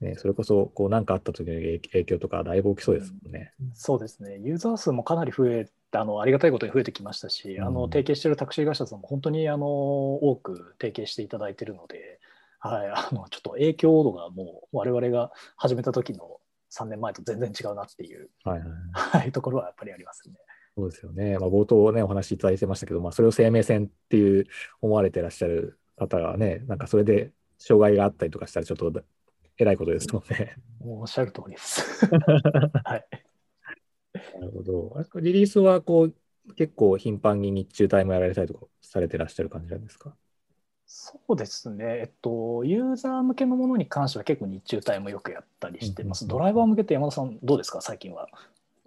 [0.00, 3.52] ね、それこそ、こう、何かあった時の影響とか、だいぶ大きそうですもんね。
[3.74, 4.40] そうですね。
[4.42, 5.68] ユーザー数もかなり増え
[5.98, 12.13] あのありがたいことに増えてきましたし、あの提携しているタクシー会社さんも本当にあの多く提携していただいているので、
[12.68, 16.40] はい、あのちょっと影響度がもう我々が始めた時の
[16.70, 20.34] 3年前と全然違うなっていう、はいはいはい、ところはやっぱりありますね。
[20.76, 21.38] そうですよね。
[21.38, 24.46] まあ、冒頭ね、お話しいただいてましたけど、まあ、それを生命線っていう
[24.80, 28.90] 思われてらっしゃる方がね、なんかそれで障害があったりとかしたら、ちょっと
[29.58, 30.56] えらいことですもんね。
[30.80, 32.06] もうおっしゃる通りです。
[32.82, 33.06] はい。
[34.40, 35.20] なるほど。
[35.20, 40.16] リリースはこう結構頻繁に日中帯もやられたりとかされてらっしゃる感じなんですか？
[40.86, 46.26] そうですね、えっと、ユーザー向けのものに関しては結構日中帯もよくやったりしてます。
[46.26, 48.28] ドライバー向けて山田さん、どうですか、最近は。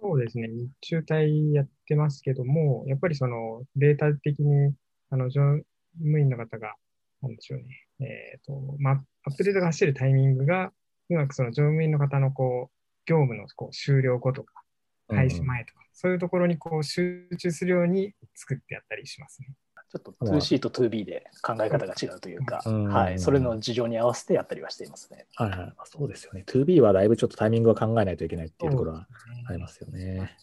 [0.00, 4.72] そうですね、日中帯やってますけども、やっぱりそのデータ的に
[5.10, 5.60] あの乗
[5.96, 6.74] 務員の方が、
[7.20, 10.72] なんでしょうね、えっ、と、まあ、アップデートが走るタイミングが、
[11.10, 14.62] うまくその乗務員の方のこう業務のこう終了後とか、
[15.08, 19.48] 開始前とか、そういうところにこう集中するように作ってやったりしますね。
[19.90, 25.26] ちょっと 2C と 2B で考え方が違うというか、うんはい、それの事情に合わせてやったりはしていますね。
[25.36, 25.58] はいはい。
[25.58, 26.44] まあ、そうですよね。
[26.46, 29.06] 2B はだいぶちょっとタイミングを考えないといけないっていうところは
[29.48, 30.36] ありますよね。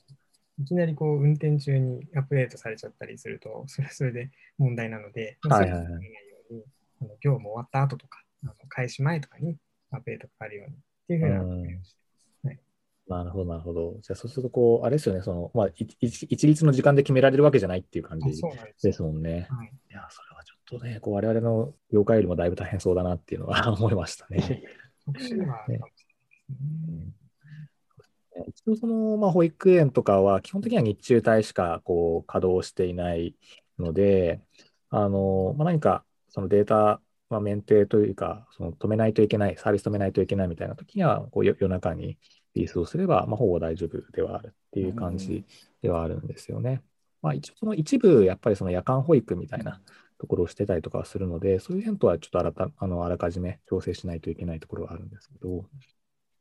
[0.58, 6.16] いきなりこう運転中にアップデートされちゃったりすると、それはそれで問題なので、はいはいはい
[7.02, 9.58] あの業務終わった後とか、あの開始前とかに
[9.92, 10.78] アップデートかかるようにっ
[11.08, 12.05] ていうふうなアップデートをして
[13.08, 13.98] なるほど、なるほど。
[14.02, 18.42] じゃあ、そうすると、こう、あれですよね、その、まあ、い一一律の時間で決められるわけじゃないっていう感あじ
[18.82, 19.48] ですもんね。
[19.50, 24.64] はいいや、それはちょっとね、こう、我々の業界よりもだいぶ大変そうだなっていうのは 思いましたね。
[25.68, 25.80] ね。
[28.48, 33.36] 一応その、まあ、保育園とかは基本的には日中帯しかこう稼働していない
[33.80, 34.42] ので、
[34.90, 42.18] あのまあ、何かそのデータ、まあ、メンテというか、その止めないといけない、サービス止めないといけないみたいな時にはこう夜夜中に
[42.56, 45.46] リリースをすれば、まあ、ほぼ大丈夫ではあるっていう感じ
[45.82, 46.82] ではあるんですよね。
[47.22, 49.82] まあ、一応その一部、やっぱりその夜間保育みたいな
[50.18, 55.66] ところをしてたりとかはするので、そういう辺とはちょっとあらたあのあらかじめ調整しないといけないところはあるんですけど、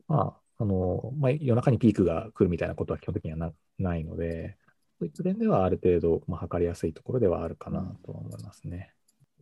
[0.06, 4.56] まあ、あの、まあ、夜中にピークが来るみたいなことは基本的にはなないので、
[4.98, 8.92] そういった点ではある程度、まあ、測りやすいところではあるかなとは思いますね。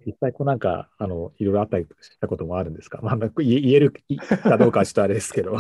[0.07, 3.01] 実際、こうなんか、あの、いろいろあったりしたこともあるんですか？
[3.03, 3.93] まあ、なんか言え言える
[4.43, 5.57] かどうかはちょっとあれですけど。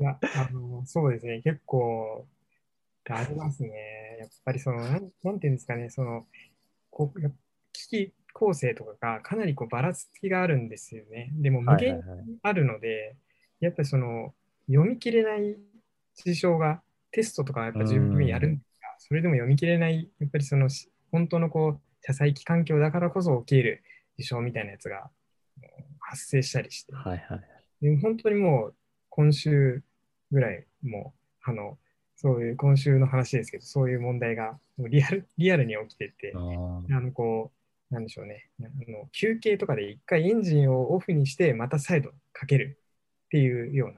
[0.00, 2.26] いや、あの、そうですね、結構
[3.08, 3.70] ありますね。
[4.20, 6.26] やっぱりその、なんなんていうんですかね、その、
[6.90, 7.30] こうや
[7.72, 11.30] 機器構成とかがかなりこうばらつきがあるんですよね。
[11.34, 13.16] でも無はいはい限はいにあるので、
[13.60, 14.34] やっぱりその、
[14.68, 15.56] 読み切れない
[16.14, 23.82] 事象が、テストとかはやっぱ十分にやるんですが、それでも読み切れない、やっぱりその、し本当のこう、車載機環境だからこそ起きる
[24.16, 25.10] 事象みたいなやつが
[26.00, 27.40] 発生したりして、はいはい。
[27.80, 28.74] で本当にもう
[29.10, 29.82] 今週
[30.30, 31.14] ぐらいも
[31.46, 31.78] うあの
[32.16, 37.52] そういう今週の話ですけどそういう問題がもうリアルリアルに起きててあのこ
[37.90, 42.78] うなんでしょうねあの休憩とかで一回エンジンをオフにしてまた再度かける
[43.26, 43.94] っていうような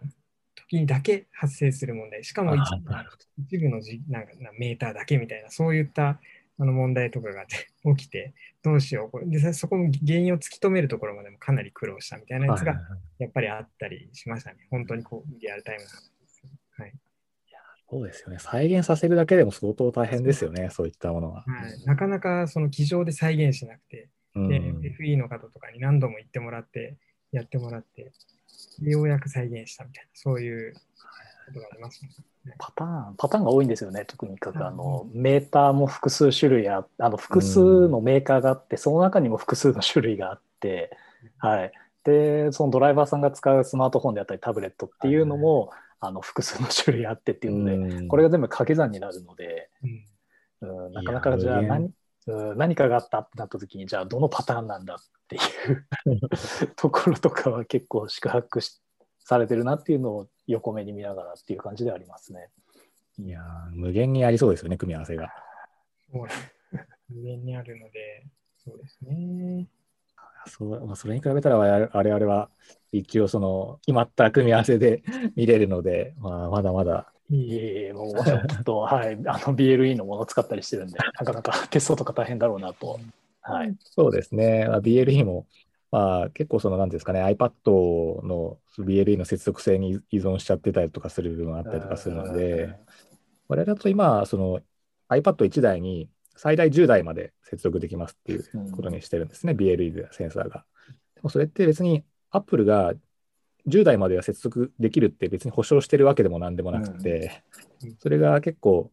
[0.55, 2.55] 時にだけ発生する問題しかも
[3.39, 6.21] 一部のじなんかなメーターだけみたいなそういった
[6.59, 7.47] あの問題とかが
[7.97, 12.53] 起きてどうしようこれでそこの原因を突き止めるところまでもかなり苦労したみたいなど。
[12.53, 12.79] やつが
[13.19, 14.67] やっぱりあったりしましたね。
[14.71, 16.10] 本当にこう、リアルタイムな話。
[16.81, 16.95] はい。
[17.91, 18.39] そうですよね。
[18.39, 20.87] 再現させるだけでも相当大変ですよね、そう。
[20.87, 21.45] いったものは。
[21.47, 24.49] はい、なかなかその机上で再現しなくて、うん。
[24.49, 26.97] で、FE の方とかに何度も言ってもらって、
[27.33, 28.13] やってもらって、
[28.81, 32.11] でようやく再現したみたいな、そういうことがありますね。
[32.59, 40.97] パターン、パターンが多いんですよね、特にかくあのメーターも複数種類ああの複数のメーカーがあって、その中にも複数の種類があって、
[41.39, 41.73] はい、
[42.05, 45.71] で、そのドライバーさんが使うスマートフォンであったりタブレットっていうのも、
[46.01, 49.71] あの複数の種類あってっていうので、うんこれが全部掛け算になるので、
[50.63, 51.91] うんうん、なかなかじゃあ何
[52.27, 54.99] うん何かがあったってなった時にじゃあどのパターンなんだっ
[55.29, 55.87] ていう
[56.77, 58.81] ところとかは結構宿泊し
[59.21, 62.51] されてるなっていうのを横目に見ながらっていう感じではありますね。
[63.19, 65.33] いやー無限にありそうですよね、組み合わせが。
[66.11, 66.55] そうなんです
[67.09, 68.27] 無限にあるので、
[68.65, 69.67] そうですね。
[70.47, 72.49] そうまあ、それに比べたら我々は
[72.93, 75.03] 一応その決まった組み合わせで
[75.37, 77.13] 見れるので、まあ、まだまだ。
[77.31, 82.99] いえいえ、もうちょっと、 はい、あの BLE のものを使ったりしてるんで、なかなか テストとか大変だろうなと。
[83.43, 84.67] はい、そうですね。
[84.69, 85.47] まあ、BLE も、
[85.93, 92.75] まあ、結構その、なんですかね、iPad の BLE の接続性に依存しちゃってたりとかする部分があったりとかするので、
[93.49, 94.61] 我々だと今、その
[95.09, 96.09] iPad1 台に
[96.43, 100.65] 最大10台まで接続できますっていうことにしてるんですね、うん、BLE でセンサーが。
[101.15, 102.95] でもそれって別に Apple が
[103.69, 107.45] 10台までは接続できるって別に保証してるわけでもなんでもなくて、
[107.85, 108.91] うん、それが結構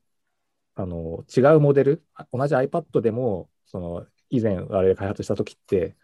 [0.75, 5.95] あの違うモデル、同じ iPad でもその以前あれ開発した時って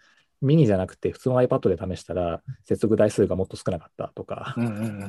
[0.42, 4.56] ミニじゃなくて普通の iPad で試したら接続台数がもっと少なかったとか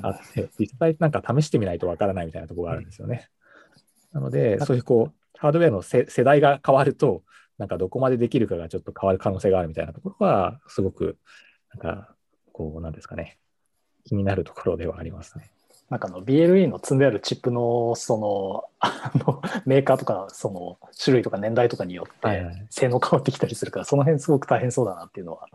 [0.03, 3.29] あって、実際なんか試してみないとわからないみたいなところがあるんですよね。
[4.13, 7.23] なので、そういうこうハードウェアの世代が変わると、
[7.59, 11.19] なんかどこまでできるかがちょっと変わる可能性があるみたいなところは、すごく、
[11.73, 12.15] なんか、
[12.53, 13.39] こう、なんですかね、
[14.05, 15.51] 気になるところではありますね。
[15.91, 25.47] なんかの BLE の積んであるチップのそのあのメーカーとかその種類とか年代とかによって性能変わってきたりするから、その辺すごく大変そうだなっていうのは。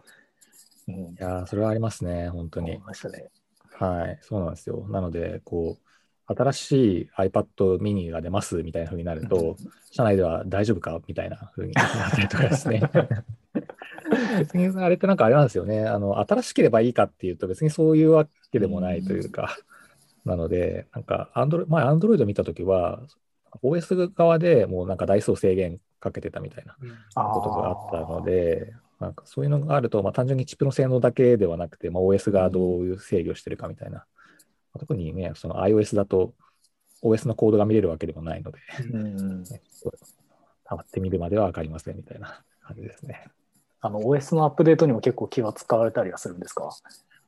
[0.87, 2.77] うん、いやそれはありますね、本当に。
[2.77, 3.29] ましたね。
[3.73, 4.85] はい、そうなんですよ。
[4.89, 5.88] なので、こう、
[6.35, 6.71] 新し
[7.03, 9.57] い iPad mini が出ますみたいな風になると、
[9.91, 12.83] 社内では大丈夫かみたいな風になったりとかですね。
[14.39, 15.85] 別にあれってなんかあれなんですよね。
[15.85, 19.57] あの、新しければいいかっていうと別にそういうわけでもないというか、
[20.25, 23.01] なので、なんか Android、前 Android 見たときは、
[23.63, 26.75] OS 側でもうなんか台数制限かけてたみたいな
[27.15, 34.05] ことがあったので、なんかそういうのがあると、まあ、単純にチップの性能だけではなくて、まあ、OS がどういう制御してるかみたいな
[34.79, 36.33] 特にね、その iOS だと
[37.03, 38.59] OS のコードが見れるわけでもないので、
[38.91, 39.61] うんね、
[40.65, 43.27] 溜まってみるまでは分かりませんみたいな 感じですね。
[43.81, 46.69] あの OS のアップデートにも結構気は使われたりはするんですか？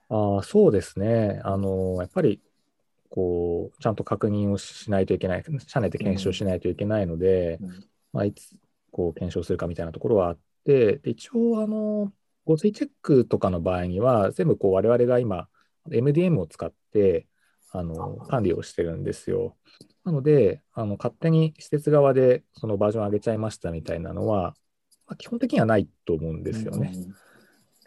[0.10, 1.40] あそうですね。
[1.46, 2.42] あの、やっぱり、
[3.10, 7.70] こう、ちゃんと確認をしないといけない、社内で検証しないといけないので、うん、
[8.12, 8.54] まあ、いつ、
[8.92, 12.12] こう、検証するかみたいなところはあって、で一応、あの、
[12.46, 15.48] 合水チェックとかの場合には、全部こう、我々が今、
[15.90, 17.26] MDM を使って、
[17.72, 19.56] あの管理をしてるんですよ。
[20.04, 24.56] なので、あの勝手に施設側でそのバージョン上げちゃいましたみたいなのは、
[25.08, 26.92] まあ、基本的にはないと思うんですよね。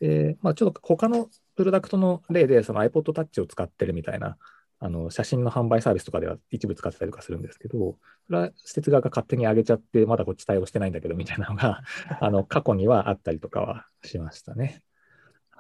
[0.00, 4.36] うん、で、まあ、ちょっと他のプロダクトの例で、その iPod Touch を使ってるみたいな、
[4.80, 11.82] あの写真の販売サービスとかでは一部使ってたりとかするんですけど、それは施設側が勝手に上げちゃって、まだこっち対応してないんだけどみたいなのが
[12.20, 14.82] あの過去にはあったりとかはしましたね。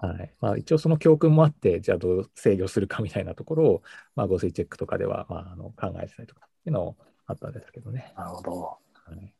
[0.06, 3.82] はいまあ、一応その教訓もあって、じゃあどう制御するかみたいなところを、
[4.16, 6.96] まあ、合成チェックとかでは、まあ、あの考えてたりとかっていうの
[7.26, 8.12] あったんですけどね。
[8.16, 8.60] なるほど。
[8.60, 8.78] は
[9.12, 9.34] い、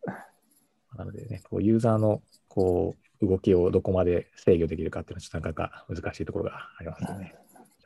[0.96, 7.34] なのでね、こうユーザーのこう動きをどこまで制御できるかっていうのは、ちょっとなかなか難しいところがありますよね。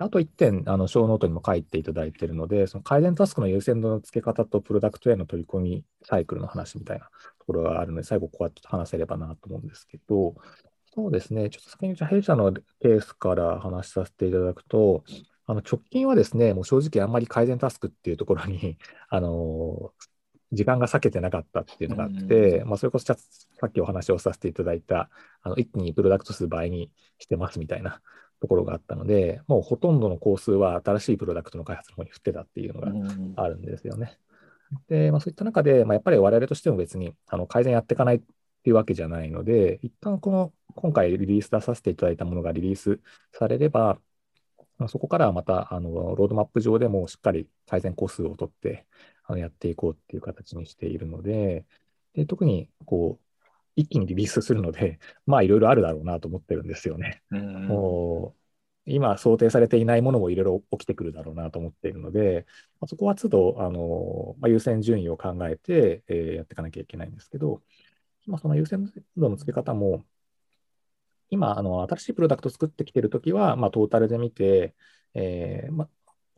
[0.00, 7.06] うん、あと1点、あのショーノートにも書いていただいているので、その改善タスクの優先度の付け方とプロダクトへの取り込みサイクルの話みたいな
[7.38, 10.34] ところがあるので、最後こうやって話せればなと思うんですけど、
[10.94, 15.04] そうですね、ちょっと先に弊社のケースから話しさせていただくと、
[15.46, 18.78] あの直近はですね、もう正直あんまり改善タスクっていうところに、
[19.08, 19.92] あの
[20.52, 23.16] 時間が割けてなかったっていうのがあって、まあ、それこそさ
[23.66, 25.10] っきお話をさせていただいた、
[25.42, 28.00] あの一気にプロダクト数倍にしてますみたいな
[28.40, 32.92] ところがあったので、もうほとんどの工数は新しいプロダクトの開発の方に振ってたっていうのが
[33.36, 34.18] あるんですよね。
[34.88, 38.20] で、まあ、そういった中で、まあ、やっぱり我々としても別にあの改善やっていかないっ
[38.62, 43.00] ていうわけじゃないので、一旦この今回リリース出させていただいたものがリリース
[43.32, 44.00] されれば、
[44.88, 48.86] そこからはまたあのロードマップ上でもしっかり改善個数を取って
[49.24, 51.66] あのやっていこうっていう形にしているので、
[52.14, 53.24] で特にこう
[53.74, 57.22] 一気にリリースするので、 まあいろいろあるだろうなと思ってるんですよね。
[57.30, 58.38] もう
[58.90, 62.46] 今想定されていないものもいろいろ起きてくるだろうなと思っているので、
[62.80, 67.62] まあ、そこは都度あの、まあ、優先順位を考えて、えー、やっていかなきゃいけないんですけど、
[68.26, 70.06] まあ、その優先度の付け方も、
[71.30, 74.74] 今、あの新しいプロダクトを作ってきてるときは、まあ、トータルで見て、
[75.14, 75.88] えーまあ、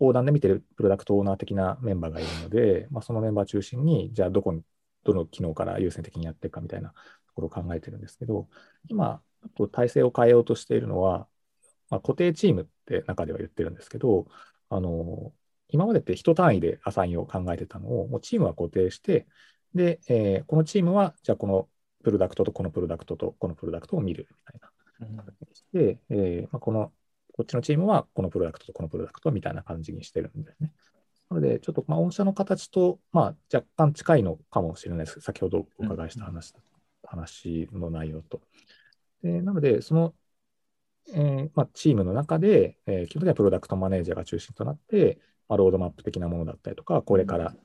[0.00, 4.62] 横断で見てるプロダクトオーナー的なメンバーがいるので、まあ、そのメンバー中心に、じゃあどこに、
[5.04, 6.94] どの機能から優先的にやっていくかみたいなと
[7.34, 8.48] ころを考えてるんですけど、
[8.88, 9.22] 今、
[9.72, 11.26] 体制を変えようとしているのは、
[11.88, 14.26] まあ、固定チームって中では言ってるんですけど、
[14.68, 15.32] あの
[15.68, 19.26] 今までって1単位でアサインを考えてたのを、もうチームは固定して、
[19.74, 21.68] で、えー、このチームは、じゃあこの
[22.02, 24.70] プロダクトとこのプロダクトとこのプロダクトを見るみたいな
[25.06, 26.92] 形にして、えーまあ、この
[27.32, 30.72] こっちのチームはこのプロダクトとこのプロダクトみたいな感じにしてるんですね。
[31.30, 35.20] なので、ちょっとまあ御社の形と、まあ、若干近いのかもしれないです。
[35.20, 36.54] 先ほどお伺いした話,、
[37.04, 38.40] 話の内容と。
[39.22, 40.14] でなので、その
[41.12, 47.60] えーまあ、チームの中で、えー、基本的にはプロダクトマネージャーが中心となって、まあ、ロードマップ的なものだったりとか、これから、うん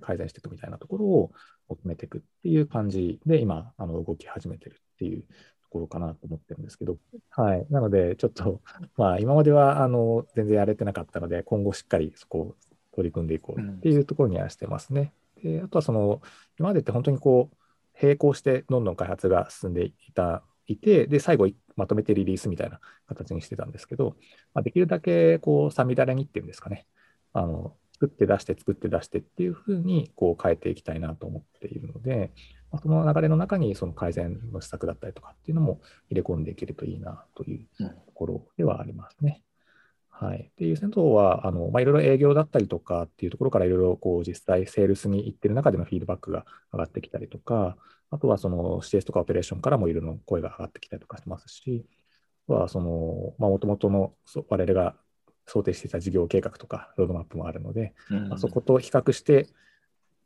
[0.00, 1.32] 改善していくみたいなところを
[1.68, 5.28] 求めていくっていう感じで、今、あの動き始めてるっていうと
[5.70, 6.98] ころかなと思ってるんですけど、
[7.30, 7.66] はい。
[7.70, 8.60] なので、ちょっと、
[8.96, 12.56] まあ、今まではあの全然やれてなかったので、今後しっかりそこを
[12.92, 15.12] 取り組んでいこうっていうところにはしてますね。
[15.42, 16.20] であとはその、
[16.58, 17.56] 今までって本当にこう、
[18.02, 24.16] 並行してどんどん開発が進んでいたいて、で、最後まとめてリリースみたいな形にしてたんですけど、
[24.54, 26.86] まあ、できるだけこう、さみだれにっていうんですかね、
[27.32, 32.30] あの、作って出して作って出してっていうふうにこう変えていきたいなと思っているので、
[32.78, 39.42] その流れの中にその改善の施策だったりとかっていうのも入れ込んでいけるといいなというところではありますね。
[40.08, 40.50] はい。
[40.58, 47.78] で、優先度は、あの、まあ、いろいろ営業だったりとかっていうところからいろいろこう実際セールスに行ってる中でのフィードバックが上がってきたりとか、
[48.10, 51.86] あとはその CS とかオペレーションからもいろいろ声が上がってきたりとかしますし、
[52.48, 54.94] あとはその、まあ、もともとのそ我々が
[55.46, 59.48] 想定していた事業計画とかロードマップもあるので、うんまあ、そこと比較して、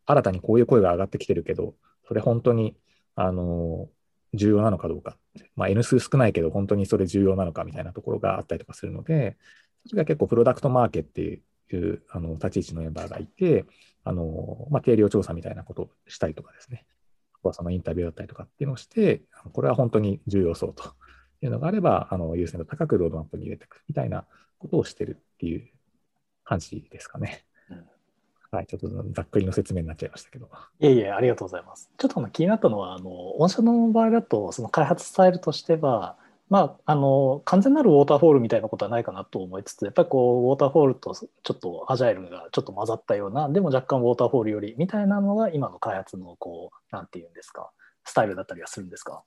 [0.07, 1.75] 新たにこういう声が上がってきてるけど、
[2.07, 2.77] それ本当に、
[3.15, 3.89] あの、
[4.35, 5.17] 重要なのかどうか。
[5.57, 9.37] まあ、N 数少ないけど、本当にそれ重要なのかみたいなところがあったりとかするので、
[9.87, 13.65] それが結構プロダクトマーケっていうあの立ち位置のメンバーがいて、
[14.03, 16.87] あの、まあ、定量調査みたいなことをしたりとかですね。
[17.35, 20.95] あとはそのインタビューだったりとかっていうのをして、これは本当に重要そうと
[21.43, 24.25] いうのがあれば、あの優先度高くロードマップに入れていくみたいな
[24.59, 25.69] ことをしてるっていう
[26.45, 27.45] 感じですかね。
[28.55, 30.49] うんはい、ちょっとざっくりの説明になっちゃいましたけど。
[30.81, 31.91] いえいえ、ありがとうございます。
[31.99, 36.17] ちょっとあの気になったのは、あの御社の場合だと、その開発スタイルとしては、
[36.51, 47.71] まあ、あの完全なるウォーターフォールみたいなことはないかなと思いつつ、やっぱりこうウォーターフォールとちょっとアジャイルがちょっと混ざったような、でも若干ウォーターフォールよりみたいなのが今の開発のこう、なんていうんですか、
[48.05, 49.23] スタイルだったりはするんですか？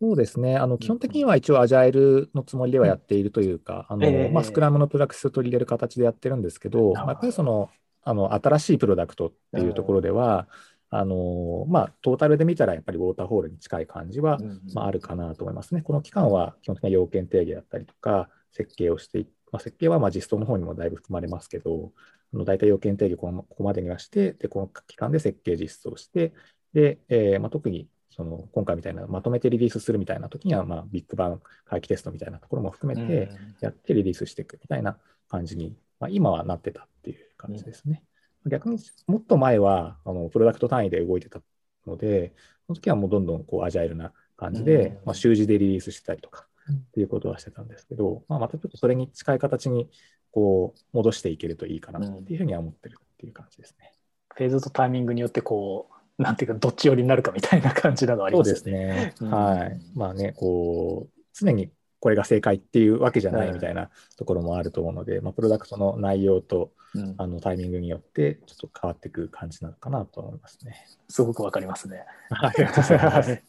[0.00, 0.56] そうですね。
[0.56, 7.70] あの基本的には一応アジャイルのつもりではやっているというか、あのええまあ、スクラムのプラクティスを取り入れる形でやってるんですけどまあやっぱりその
[8.04, 10.48] あの新しいプロダクトっていうところでは、
[10.90, 14.38] あのまあ、トータルで見たらやっぱりウォーターホールに近い感じは、
[14.74, 15.82] まあ、あるかなと思いますね。
[15.82, 21.92] この期間は基本的には要件定義だったりとか、設計をしてい、まあ、設計はまあ実装の方にもだいぶ含まれますけど、
[22.32, 26.32] あの大体要件定義このここまでにはして、でこの期間で設計実装して、
[26.72, 33.30] でえーまあ、特にその今回みたいなまとめてリリースするみたいな時には、まあ、ビッグバン回帰テストみたいなところも含めて
[33.60, 34.96] やってリリースしていくみたいな
[35.28, 35.74] 感じに、
[36.04, 38.02] まあ、今はなってたっていう感じですね。
[38.46, 41.40] 逆にもっと前はあのプロダクト単位で動いてた
[41.86, 42.34] ので、
[42.66, 49.88] その時はもうどんどんこうアジャイルな感じで、うんまあ、習字でリリースしてたりとかっていうことはしてたんですけど、まあ、またちょっとそれに近い形に
[50.30, 53.92] こう戻していけるといいかなっていうふうには思ってるっていう感じですね。
[54.34, 55.88] フェーズとタイミングによってこ
[56.18, 58.72] う、なんていうか、どっち寄りになるかみたいな感じなのありそうますよですね。
[58.72, 59.14] ね。
[59.20, 59.80] うんはい。
[59.94, 61.70] まあね、こう、常に
[62.04, 63.88] これが正解っていうわけじゃないみたいな
[64.18, 70.76] ところもあると思うので、まあ、プロダクトの内容とうんあのタイミングによってちょっと変わっていく感じなのかなと思いますね。
[71.08, 72.04] すごくわかりますね。
[72.28, 73.42] ありがとうございます。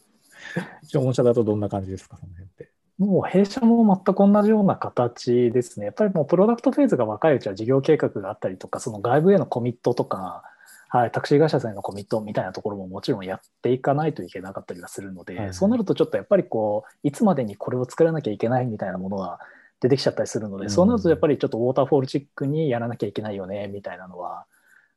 [0.84, 2.70] 一応、御社だとどんな感じですか、その辺って？
[2.98, 5.88] もう弊社も全く同じような形ですね。
[5.88, 10.44] やっぱりもうプロダクトフェーズが若いうちは事業計画があったりとか、その外部へのコミットとか、
[10.96, 19.40] はい、タクシー会社さんへのコミットみたいなところももちろんやっていかないといけなかったりはするので、はいそうなるとちょっとやっぱりこう、いつまでにこれを作らなきゃいけないみたいなものが
[19.82, 24.46] 出てきちゃったりするので、うんそうなるとやっぱりちょっとウォーターフォールチックにやらなきゃいけないよねみたいなのは、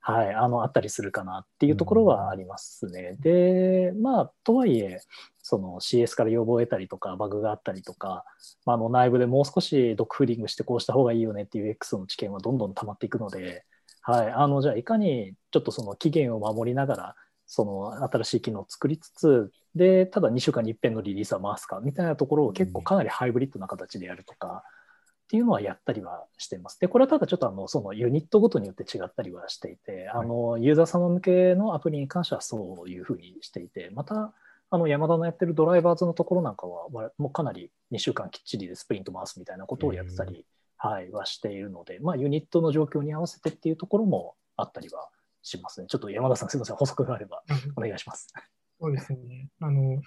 [0.01, 3.17] はい、あのあったりするかなっていうところはありますね。
[3.19, 5.01] で、まあ、とはいえ、
[5.43, 8.25] その CS から要望を得たりとか、バグがあったりとか、
[8.65, 13.65] まあ、あの内部でもう少しドックフーディングしてこうした方がいいよねっていう X の知見はどんどん溜まっていくので、
[14.09, 26.81] はい、あのじゃあいかにちょっとその期限を守りながら、その新しい機能を作りつつ、で、ただ2週間に一遍のリリースは回すかみたいなところを結構かなりハイブリッドな形でやるとか、っていうのはやったりはしています。
[26.81, 34.33] で、これはただちょっとあのそのユニットごとによって違ったりはしていて、あのユーザー様向けのアプリに関してはそういうふうにしていて、また、
[34.71, 40.47] あの山田のやってるドライバーズのところなんかは、わもうかなり2週間きっちりでスプリント回すみたいなことをやってたり、
[40.79, 45.09] はい、はしているので、まあ、ユニットの状況に合わせてっていうところもあったりは
[45.43, 45.89] しますね。
[45.89, 47.43] ちょっと山田さん、すみません、補足があれば
[47.77, 48.33] お願いします。
[48.81, 49.49] そうですね。
[49.61, 50.01] あの、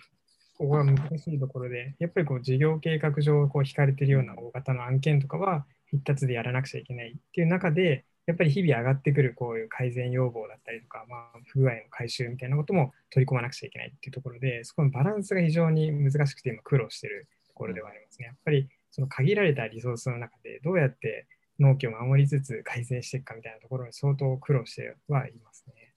[0.58, 18.28] ここが難しいところで、やっぱりこう事業計画上こう引かれているような大型の案件とかは必達でやらなくちゃいけないっていう中で、やっぱり日々上がってくるこういう改善要望だったりとか、まあ、不具合の回収みたいなことも取り込まなくちゃいけないっていうところで、そこのバランスが非常に難しくて今苦労しているところではありますね。
[18.28, 21.28] やっぱりその限られたリソースの中でどうやって
[21.60, 25.94] 納期を守りつつ改善していくかみたいなところに相当苦労してはいますね。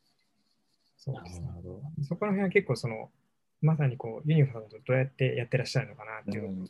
[0.97, 1.49] そうですね。
[2.09, 3.11] そこら辺は結構その、
[3.61, 6.67] まさにこう、ユニフォームとどうやってやってらっしゃるのかなっていうのを。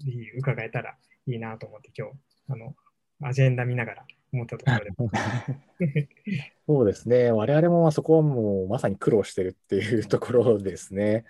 [0.00, 0.96] ぜひ伺えたら
[1.26, 2.14] いいなと思って、今日、
[2.48, 2.74] あの、
[3.22, 5.06] アジェンダ見ながら思ったところ
[5.86, 6.08] で。
[6.66, 7.30] そうですね。
[7.32, 11.24] 我々もまあそこはもうまさに苦労してるっていうところですね。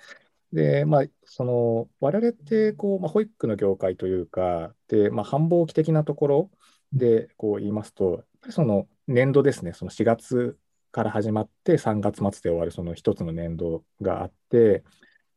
[0.52, 6.50] で、まあ、その、我々って、こう、まあ、保育の業界というか、で、まあ、繁忙期的なところ
[6.92, 10.58] で、こう言いますと、やっぱりその年度ですね、その4月
[10.92, 14.82] から始まって3月末で終わるその一つの年度があって、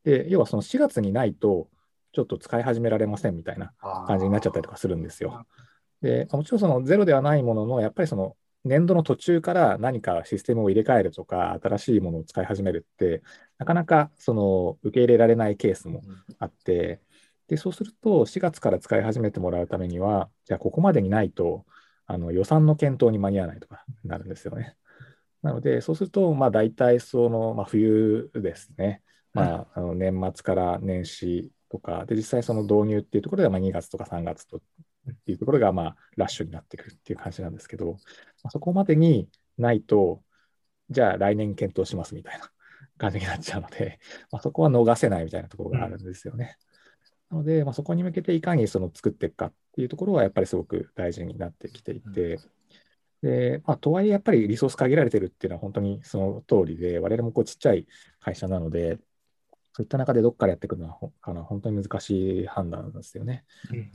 [0.04, 1.70] で、要はその4月にないと、
[2.12, 3.74] ちょっと使い始められませんみたいな
[4.08, 5.46] 感じになっちゃったりとかするんですよ。
[6.02, 13.22] で、もちろんそのゼロではないものの、やっぱりその年度の途中から何かシステムを入れ替えるとか、新しいものを使い始めるって、
[13.58, 16.02] なかなかその受け入れられないケースも
[16.40, 17.02] あって、
[17.48, 21.66] で、そうすると4月から使い始めてもらうためには、じゃあここまでにないと、
[22.06, 24.76] あの予算の検討に間に合わないとかなるんですよね。
[25.42, 29.02] なので、そうすると、まあ大体その、まあ、冬ですね。
[29.34, 34.62] まあ、あの年末から年始とか、で、実際その導入っていうところでは、まあ2月とか3月と
[35.12, 37.98] っていうところが、まあ、ラッシュになってくるっていう感じなんですけど、ま
[38.46, 39.28] あ、そこまでに
[39.58, 40.22] ないと、
[40.90, 42.50] じゃあ来年検討しますみたいな
[42.98, 44.00] 感じになっちゃうので、
[44.32, 46.58] まあ、そこは逃せないみたいなところがあるんですよね。
[47.30, 52.40] なので、まあ、そこに向けていかにその作っていくかっていうところはやっぱりすごく大事になってきていて、
[53.22, 57.88] で、まあ、とはいえやっぱりリソース限られてるっていうのは本当にその通りで、我々もこうちっちゃい
[58.20, 59.00] 会社なので、
[59.76, 63.44] そういった中でどっからやっていくのはほあの本当に難しい判断なんですよね。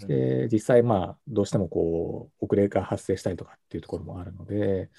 [0.06, 4.90] で、実際、まあ、どうしてもこう遅れが発生したりとかっていうところもあるので、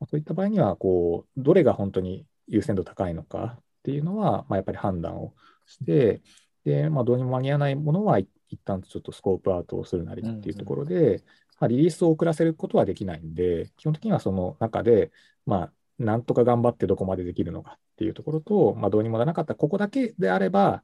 [0.00, 5.34] まあそういった場合にはこう、どれが本当に優先度高いのかっていうのは、まあ、やっぱり判断を
[5.66, 6.22] して、
[6.64, 11.22] で、まあ、どうにも間に合わないものは、い一旦ちょっとスコープアウトをするなりっていうところで、
[11.58, 15.10] まあ、リリースを遅らせることはできないんで、基本的にはその中で、
[15.46, 19.54] まあ、なんとか頑張ってどこまでできるのかっていうところと、まあ、どうにもならなかった。
[19.54, 20.82] ここだけであれば、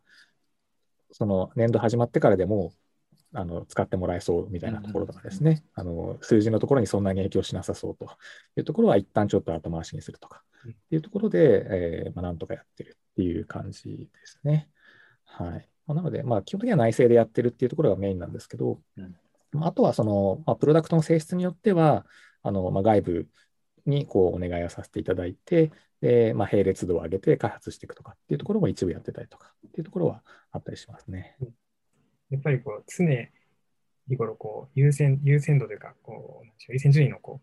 [1.11, 2.73] その年度始まってからでも
[3.33, 8.07] あの使ってもらえそうみたいなところとかですね、あの数字のところにそんなに影響しなさそうと
[8.57, 14.69] いうところは一旦ちょっと後回しにするとかっていうところで、えーまあ、なんとかやってるっていう感じですね。
[15.25, 15.69] はい。
[15.87, 19.16] まあ、なので、まあ、基本的には内製でやってるっていうところがメインなんですけど、うん。
[19.53, 22.07] まああとはその、まあ、プロダクトの性質によっては、
[22.43, 23.27] あのまあ、外部
[23.87, 30.23] にこうお願いをさせていただいて、でまあ、並列度を上げて開発していくとかっていうところも一部やってたりとかっていうところは
[30.53, 31.37] あったりしますね。
[32.31, 37.41] やっぱりこう常日頃こう優先優先度というかこう優先順位のこ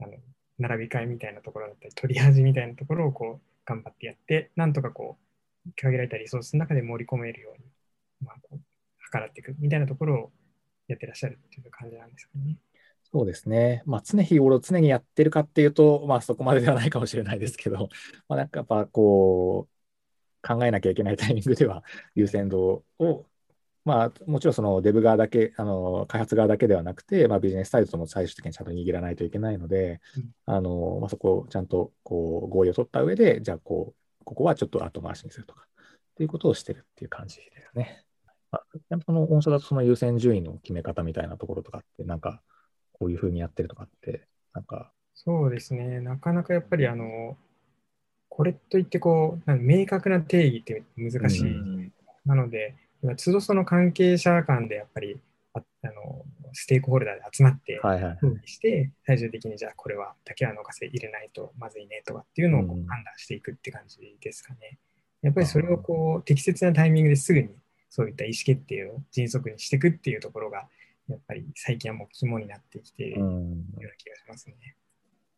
[0.00, 0.14] うあの
[0.58, 5.18] 並び替えみたいなところだったり取り味みたいなところをこう頑張ってやってなんとかこ
[5.66, 7.64] う限られたリソースの中で盛り込めるように、
[8.24, 8.60] まあ、こう
[9.12, 10.32] 計らっていくみたいなところを
[10.88, 12.56] やってらっしゃるっていう感じなんですかね。
[13.12, 13.82] そうですね。
[13.86, 17.88] まあ、常日頃常にやってるかっていうと、まあ、そこまでではないかもしれないですけど、
[18.28, 21.82] まあ、なんかやっぱこう、考えなきゃいけないタイミングでは
[22.14, 23.26] 優先度を、
[23.84, 37.42] まあ、もちろんそのデブ側だけ、あの開発側だけではなくて、まあ、ビジネスサイドとも最終的にちゃんと握らないといけないので、うんあのまあ、そこをちゃんとこう合意を取った上で、じゃあこう、ここはちょっと後回しにするとか、っていうことをしてるっていう感じで
[37.72, 38.04] すね。
[38.50, 42.42] まあ、やっぱその御社だとその優先順位の決め方みたいなところとかって、なんか、
[42.98, 44.22] こういうふうにやってるとかって、
[44.54, 47.36] なんか、そうですね、なかなかやっぱりあの
[48.28, 51.92] これといってこう明確な定義って難しい、うん。
[52.24, 52.76] なので、
[53.16, 55.18] 都度その関係者間でやっぱり
[55.54, 58.18] ああのステークホルダーで集まって、はいはい。
[58.48, 64.78] して、最終的にじゃあこれはだけは逃せ入れないとまずいねとかっていうのを判断していくって感じですかね。
[65.22, 67.48] やっぱりそれをこう適切なタイミングですぐに
[67.90, 70.68] そういった意思決定を迅速にしていくっていうところが、
[71.08, 73.44] やっぱり最近はもう肝になってきているような
[73.96, 74.54] 気がしますね。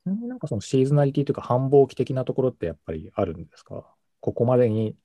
[0.02, 3.84] ちなみになんかそのシーズナリティというか繁忙期的なところってやっぱりあるんですか？
[4.20, 4.96] ここまでに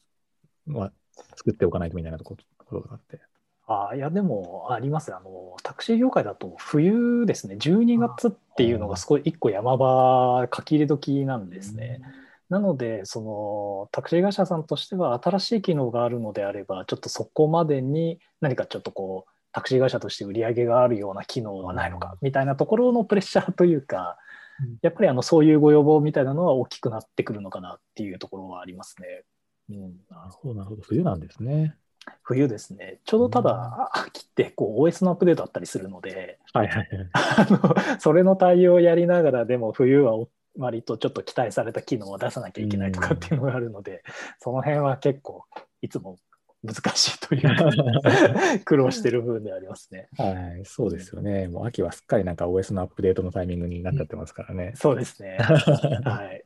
[0.68, 0.92] は
[1.36, 3.20] 作っておかないとみたいなところところとかって。
[3.68, 12.00] あいやでもありますあのタクシー業界だと冬ですね12月っていうのがすごい一個山場書き入れ時なんですね。
[12.48, 24.18] なのでそのタクシー会社さんとしては新しい機能があるのであればちょっとそこまでに何かちょっとこうタクシー会社として売り上げがあるような機能はないのかみたいなところのプレッシャーというか
[24.62, 29.24] うんやっぱりあのそういうご要望みたいなのは大きくなってくるのかなっていうところはありますね。
[29.70, 29.80] うん、
[30.10, 30.82] なるほど、なるほど。
[30.82, 31.76] 冬なんですね。
[32.22, 37.10] 冬ですねちょうどただ秋ってこう OS のアップデートあったりするのではいはいはい。
[37.14, 44.04] あのそれの対応をやりながらでも冬はお割とちょっと期待された機能を出さなきゃいけないとかっていうのがあるので、
[44.40, 45.44] その辺は結構
[45.82, 46.18] いつも
[46.66, 50.10] 難しいというか 苦労してる部分でありますね。
[50.18, 50.32] は
[50.62, 51.48] い、そうですよね。
[51.48, 54.74] もう秋はすっかりなんか OS のアップデートのタイミングになっちゃってますからね。
[54.76, 55.38] そうですね。
[55.40, 56.46] はい。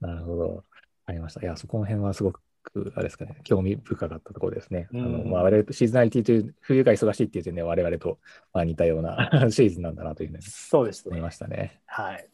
[0.00, 0.64] なるほど。
[1.06, 1.40] ありました。
[1.40, 2.40] いや、そこの辺はすごく
[2.70, 4.88] く、あれですかね、興味深かったところですね。
[4.92, 8.18] うんあのまあ、我々とシーズナリティという、冬が忙しいっていう点で、我々と
[8.52, 11.10] まあ似たような シーズンなんだなというふうにそうですね。
[11.10, 11.80] 思いましたね。
[11.86, 12.28] はい。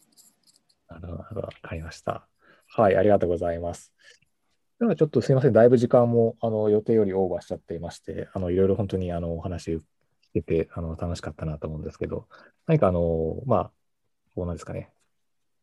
[0.89, 2.27] なるほどわかりました。
[2.67, 3.93] はい、ありがとうございます。
[4.79, 9.81] ではちょっとすいません、だいぶ時間もあの予定よりオーバーしちゃっていまして、あのいろいろ本当にあのお話聞
[10.33, 12.27] けてあの楽しかったなと思うんですけど、
[12.67, 13.71] 何かあの、まあ、
[14.35, 14.91] こうなんですかね、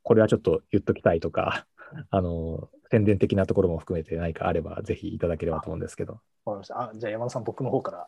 [0.03, 1.67] これはちょっと言っときたいとか、
[2.11, 6.15] あの宣伝的なところも含めて何かあれば、ぜひいただければと思うんですけど。
[6.15, 6.23] わか
[6.53, 6.81] りました。
[6.81, 8.07] あじゃあ山田さん、僕の方から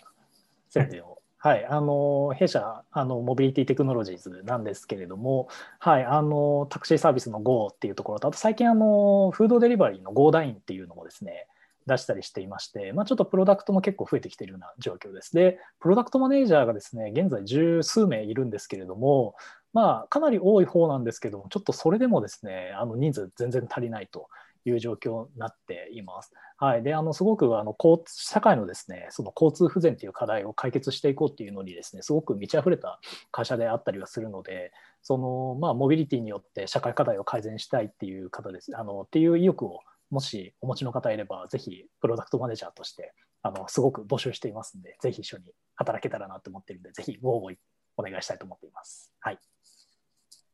[0.70, 1.18] 宣伝を。
[1.44, 5.48] はい、あの弊社あの、モビリティテクノロジーズなんですけれども、
[5.78, 11.46] はい、あのタクシーサービスの Go っていうところと、あと最近あの、フードデリバリーの Go ダインっていうのもですね、
[11.86, 15.34] 出したりしていまして、まあ、ちょっとプロダクトも結構増えてきているような状況です。
[15.34, 19.34] で、プロダクトマネージャーがですね、現在十数名いるんですけれども、
[19.74, 24.30] まあ、かなり多い方なんですけども、ちょっとそれでもですね、あの人数全然足りないと
[24.64, 26.32] いう状況になっています。
[26.56, 33.00] はい、であのすごくあの交通社会のですねその交通不全という課題を解決していこうっていうのにですねすごく満ち溢れた
[33.30, 34.72] 会社であったりはするので
[35.02, 39.80] その、まあ、モビリティによって社会課題を改善したいっていう方ですあのっていう意欲を
[40.10, 43.12] もしお持ちの方いればぜひプロダクトマネージャーとして
[43.42, 45.44] あのすごく募集していますのでぜひ一緒に
[45.76, 47.54] 働けたらなと思っているのでぜひご応募
[47.96, 49.12] お願いしたいと思っています。
[49.20, 49.38] はい、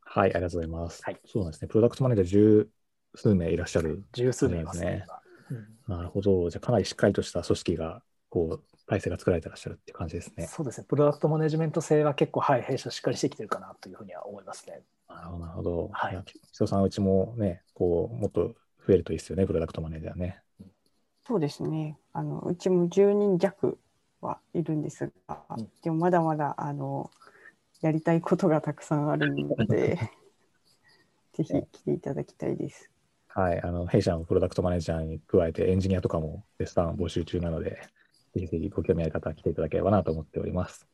[0.05, 1.03] はい、ありがとうございます。
[1.05, 2.71] はいそうなんですね、プロダクトマネージャー十
[3.15, 4.05] 数名いらっしゃる。
[4.13, 5.21] 十数名ですね今
[5.51, 6.51] うんなるほど。
[6.51, 10.47] じゃあ、かなりしっかりとした組織が、こう、体制が作られてらっしゃるっていう感じですね。
[10.47, 14.83] そうですね、プロダクトマネジメント性は結構、はい、弊社しっかりしてきてるかなというふうには思いますね。
[15.09, 15.89] なるほど、なるほど。
[15.93, 18.55] はいや人さん、うちもね、こう、もっと
[18.87, 20.43] 増えるといいですよね、プロダクトマネージャーね。
[21.27, 21.99] そうですね。
[22.13, 23.79] あのうちも10人弱
[24.21, 27.11] はいるんですが、うんでもまだまだあの
[27.81, 29.99] やりたいことがたくさんあるので、
[31.35, 32.90] ぜひ来ていただきたいです。
[33.41, 37.81] はい、あの弊社のプロダクトマネージャーに加えてエンジニアとかも絶賛募集中なので、
[38.35, 40.87] ぜひぜひご興味ある方は来ていただければなと思っております。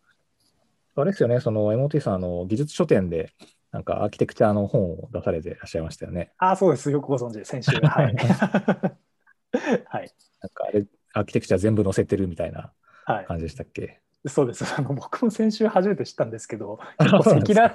[0.95, 3.33] あれですよね、その MOT さん、あの技術書店で、
[3.73, 6.31] なんかアーキテクチャの本を出されていらっしゃいましたよね。
[6.39, 6.89] ああ、そうです。
[6.89, 7.73] よくご存知で、先週。
[7.81, 8.15] はい。
[9.89, 10.11] はい。
[10.41, 12.73] なんかあれ、アーキテクチャ全部載せてるみたいな
[13.05, 13.25] はい。
[13.27, 14.01] 感じでしたっけ？
[14.29, 14.65] そうです。
[14.77, 17.75] あの僕も先週初めて知ったんですけど、結構 赤裸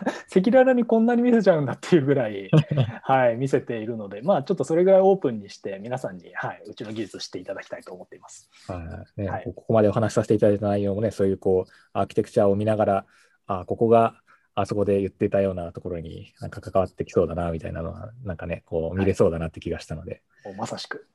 [0.60, 2.50] 々にこんなに見せちゃうんだっていうぐらい、
[3.04, 8.50] はい、見せているので、まあちょっとそれぐらいオープンにして、皆さんに、はい、うちの技術を知っていただきたいと思っています。
[8.68, 13.06] はいねはいここまでお話しさせていただいた内容もね、そういうこうアーキテクチャを見ながら、
[13.48, 14.16] あここが
[14.54, 21.08] あそこで言っていたようなところになんか関わってきそうだなみたいなのは、なんかね、こう見れそうだなって気がしたので、もうまさしく。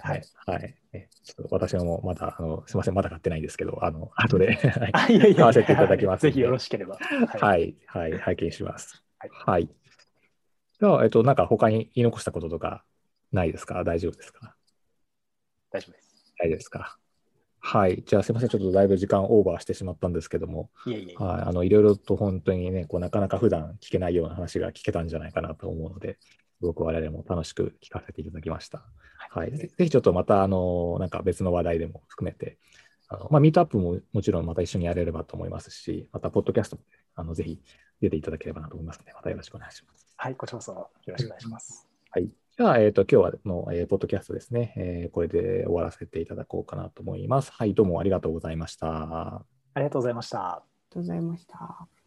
[0.00, 6.96] ははいい、はいねちょっと私もまだあの、すみません、まだ買ってないんですけど、あの後で、はい買わせていただきますぜひよろしければ。
[6.96, 7.76] はい。
[7.86, 9.02] はい、はい、拝見します。
[9.18, 9.68] はいはい。
[10.80, 12.84] じゃあ、えっと、なんか他に言い残したこととか
[13.32, 13.82] ないですか？
[13.84, 14.54] 大丈夫ですか？
[15.72, 16.34] 大丈夫です。
[16.38, 16.98] 大丈夫ですか？
[17.60, 18.04] はい。
[18.06, 18.48] じゃあ、すみません。
[18.48, 21.14] ちょっとだいぶ時間オーバーしてしまったんですけども、いえいえ。
[21.16, 21.42] はい。
[21.48, 26.18] あの、いろいろと本当にね、こう、なかなか普段聞けないような話が聞けたんじゃないかなと思うので、
[26.60, 28.82] すごく我々も楽しく聞かせていただきました。
[29.30, 29.52] はい。
[29.52, 32.58] ぜぜひちょっとまた、あの、なんか別の話題でも含めて、
[33.08, 36.82] あのまあ、ミートアップももちろんまた一緒にやれればと思いますし、また、ポッドキャストも、
[37.14, 37.60] あの、ぜひ
[38.00, 40.06] 出ていただければなと思いますので、またよろしくお願いします。
[40.16, 41.88] はい、こちらこそよろしくお願いします。
[42.10, 42.28] はい。
[42.56, 47.52] じゃあ、えっ、と、今日はの、えーポッドキャストですね、えーこれで終わらせていただこうかなと思います。
[47.52, 48.88] はい、どうもありがとうございました。
[48.88, 49.44] あ
[49.76, 50.40] りがとうございました。
[50.40, 51.97] ありがとうございました。